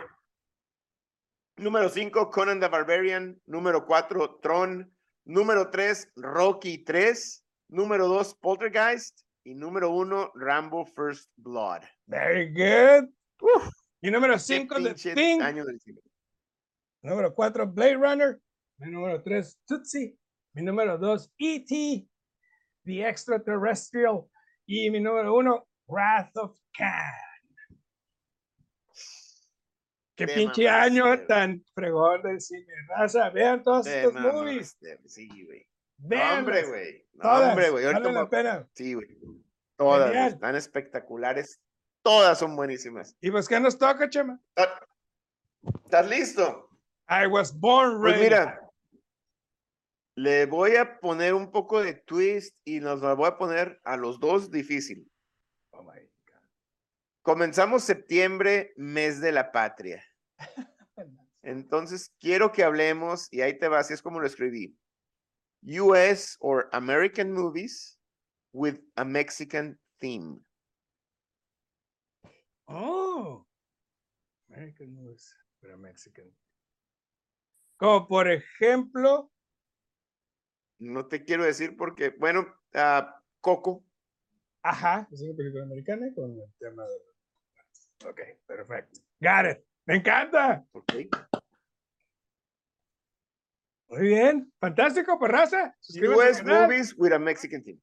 Número 1.57 1.89
5, 1.89 2.29
Conan 2.29 2.59
the 2.59 2.67
Barbarian. 2.67 3.41
Número 3.47 3.87
4, 3.87 4.35
Tron. 4.39 4.95
Número 5.23 5.71
3, 5.71 6.13
Rocky 6.17 6.83
3. 6.83 7.44
Número 7.75 8.07
2, 8.07 8.35
Poltergeist. 8.35 9.19
Y 9.43 9.53
número 9.53 9.91
1, 9.91 10.31
Rambo 10.35 10.85
First 10.85 11.29
Blood. 11.35 11.81
Very 12.07 12.47
good. 12.47 13.09
Uf, 13.41 13.69
Y 14.01 14.09
número 14.09 14.39
5, 14.39 14.81
The 14.81 14.93
Thing. 15.13 15.41
año 15.41 15.65
del 15.65 15.79
cine. 15.81 15.99
Número 17.03 17.35
4, 17.35 17.67
Blade 17.67 17.97
Runner. 17.97 18.39
Mi 18.77 18.91
número 18.91 19.21
3, 19.21 19.59
Tootsie. 19.67 20.17
Mi 20.53 20.63
número 20.63 20.97
2, 20.97 21.33
E.T., 21.37 22.07
The 22.85 23.07
Extraterrestrial. 23.09 24.25
Y 24.65 24.89
mi 24.89 25.01
número 25.01 25.35
1, 25.35 25.67
Wrath 25.87 26.37
of 26.37 26.57
Khan. 26.75 27.11
Qué 30.15 30.27
pinche 30.27 30.69
año 30.69 31.25
tan 31.27 31.61
fregón 31.73 32.21
del 32.21 32.39
cine. 32.39 32.73
Raza, 32.87 33.29
vean 33.31 33.61
todos 33.61 33.85
estos 33.85 34.13
movies. 34.13 34.77
Sí, 35.07 35.27
güey. 35.45 35.67
No, 35.97 36.09
Vean. 36.09 36.39
hombre, 36.39 36.63
güey. 36.65 37.05
Hombre, 37.21 37.69
güey. 37.69 37.85
Vale 37.85 38.11
la 38.11 38.29
pena. 38.29 38.67
Sí, 38.73 38.93
güey. 38.93 39.17
Todas 39.77 40.07
Genial. 40.09 40.33
están 40.33 40.55
espectaculares. 40.55 41.59
Todas 42.01 42.37
son 42.37 42.55
buenísimas. 42.55 43.15
¿Y 43.21 43.31
pues 43.31 43.47
qué 43.47 43.59
nos 43.59 43.77
toca, 43.77 44.09
Chema? 44.09 44.39
Ah, 44.55 44.79
¿Estás 45.85 46.07
listo? 46.09 46.69
I 47.09 47.25
was 47.27 47.57
born 47.57 47.99
Pues 47.99 48.13
ready. 48.13 48.23
mira, 48.25 48.61
le 50.15 50.45
voy 50.45 50.75
a 50.75 50.99
poner 50.99 51.33
un 51.33 51.51
poco 51.51 51.81
de 51.81 51.93
twist 51.93 52.55
y 52.63 52.79
nos 52.79 53.01
la 53.01 53.13
voy 53.13 53.27
a 53.27 53.37
poner 53.37 53.79
a 53.83 53.97
los 53.97 54.19
dos 54.19 54.51
difícil. 54.51 55.09
Oh 55.71 55.83
my 55.83 55.99
God. 55.99 56.41
Comenzamos 57.21 57.83
septiembre, 57.83 58.73
mes 58.77 59.19
de 59.21 59.31
la 59.31 59.51
patria. 59.51 60.03
Entonces, 61.41 62.11
quiero 62.19 62.51
que 62.51 62.63
hablemos, 62.63 63.27
y 63.31 63.41
ahí 63.41 63.57
te 63.57 63.67
va, 63.67 63.79
así 63.79 63.93
es 63.93 64.01
como 64.01 64.19
lo 64.19 64.25
escribí. 64.25 64.75
US 65.65 66.37
or 66.39 66.69
American 66.73 67.33
movies 67.33 67.97
with 68.53 68.79
a 68.97 69.05
Mexican 69.05 69.77
theme. 69.99 70.39
Oh. 72.67 73.45
American 74.49 74.93
movies, 74.95 75.33
pero 75.61 75.77
Mexican. 75.77 76.25
Como 77.77 78.07
por 78.07 78.27
ejemplo, 78.27 79.29
No 80.79 81.07
te 81.07 81.23
quiero 81.23 81.45
decir 81.45 81.77
porque, 81.77 82.09
bueno, 82.09 82.45
ah, 82.73 83.21
Coco, 83.39 83.85
ajá, 84.61 85.07
es 85.11 85.21
una 85.21 85.35
película 85.35 85.63
americana 85.63 86.13
con 86.13 86.31
el 86.31 86.53
tema 86.59 86.83
de. 86.85 88.09
Ok, 88.09 88.21
perfecto. 88.45 88.99
Got 89.21 89.51
it. 89.51 89.65
Me 89.85 89.95
encanta. 89.95 90.65
ok, 90.73 90.93
Muy 93.87 94.01
bien. 94.07 94.51
Fantástico, 94.59 95.17
pues 95.19 95.31
raza. 95.31 95.75
Suscríbanse 95.79 96.41
US 96.41 96.43
movies 96.43 96.95
with 96.97 97.13
a 97.13 97.19
Mexican 97.19 97.63
theme. 97.63 97.79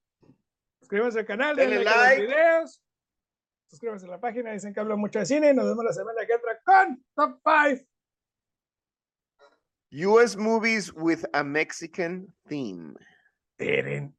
Suscríbanse 0.79 1.19
al 1.19 1.25
canal, 1.25 1.55
Denle 1.55 1.77
denle 1.77 1.85
like 1.85 1.97
a 1.97 2.03
like. 2.03 2.21
los 2.23 2.29
videos. 2.29 2.81
Suscríbanse 3.69 4.05
a 4.05 4.09
la 4.09 4.19
página, 4.19 4.51
dicen 4.51 4.73
que 4.73 4.79
hablo 4.79 4.97
mucho 4.97 5.19
de 5.19 5.25
cine 5.25 5.49
y 5.49 5.53
nos 5.53 5.65
vemos 5.65 5.83
la 5.83 5.93
semana 5.93 6.25
que 6.25 6.33
entra 6.33 6.59
con 6.63 7.03
Top 7.15 7.39
5. 7.43 7.85
US 10.09 10.35
movies 10.35 10.91
with 10.93 11.23
a 11.33 11.43
Mexican 11.43 12.33
theme. 12.47 12.95
Tirin, 13.57 14.15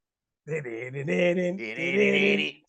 tirin, 0.46 1.56
tirin. 1.56 2.64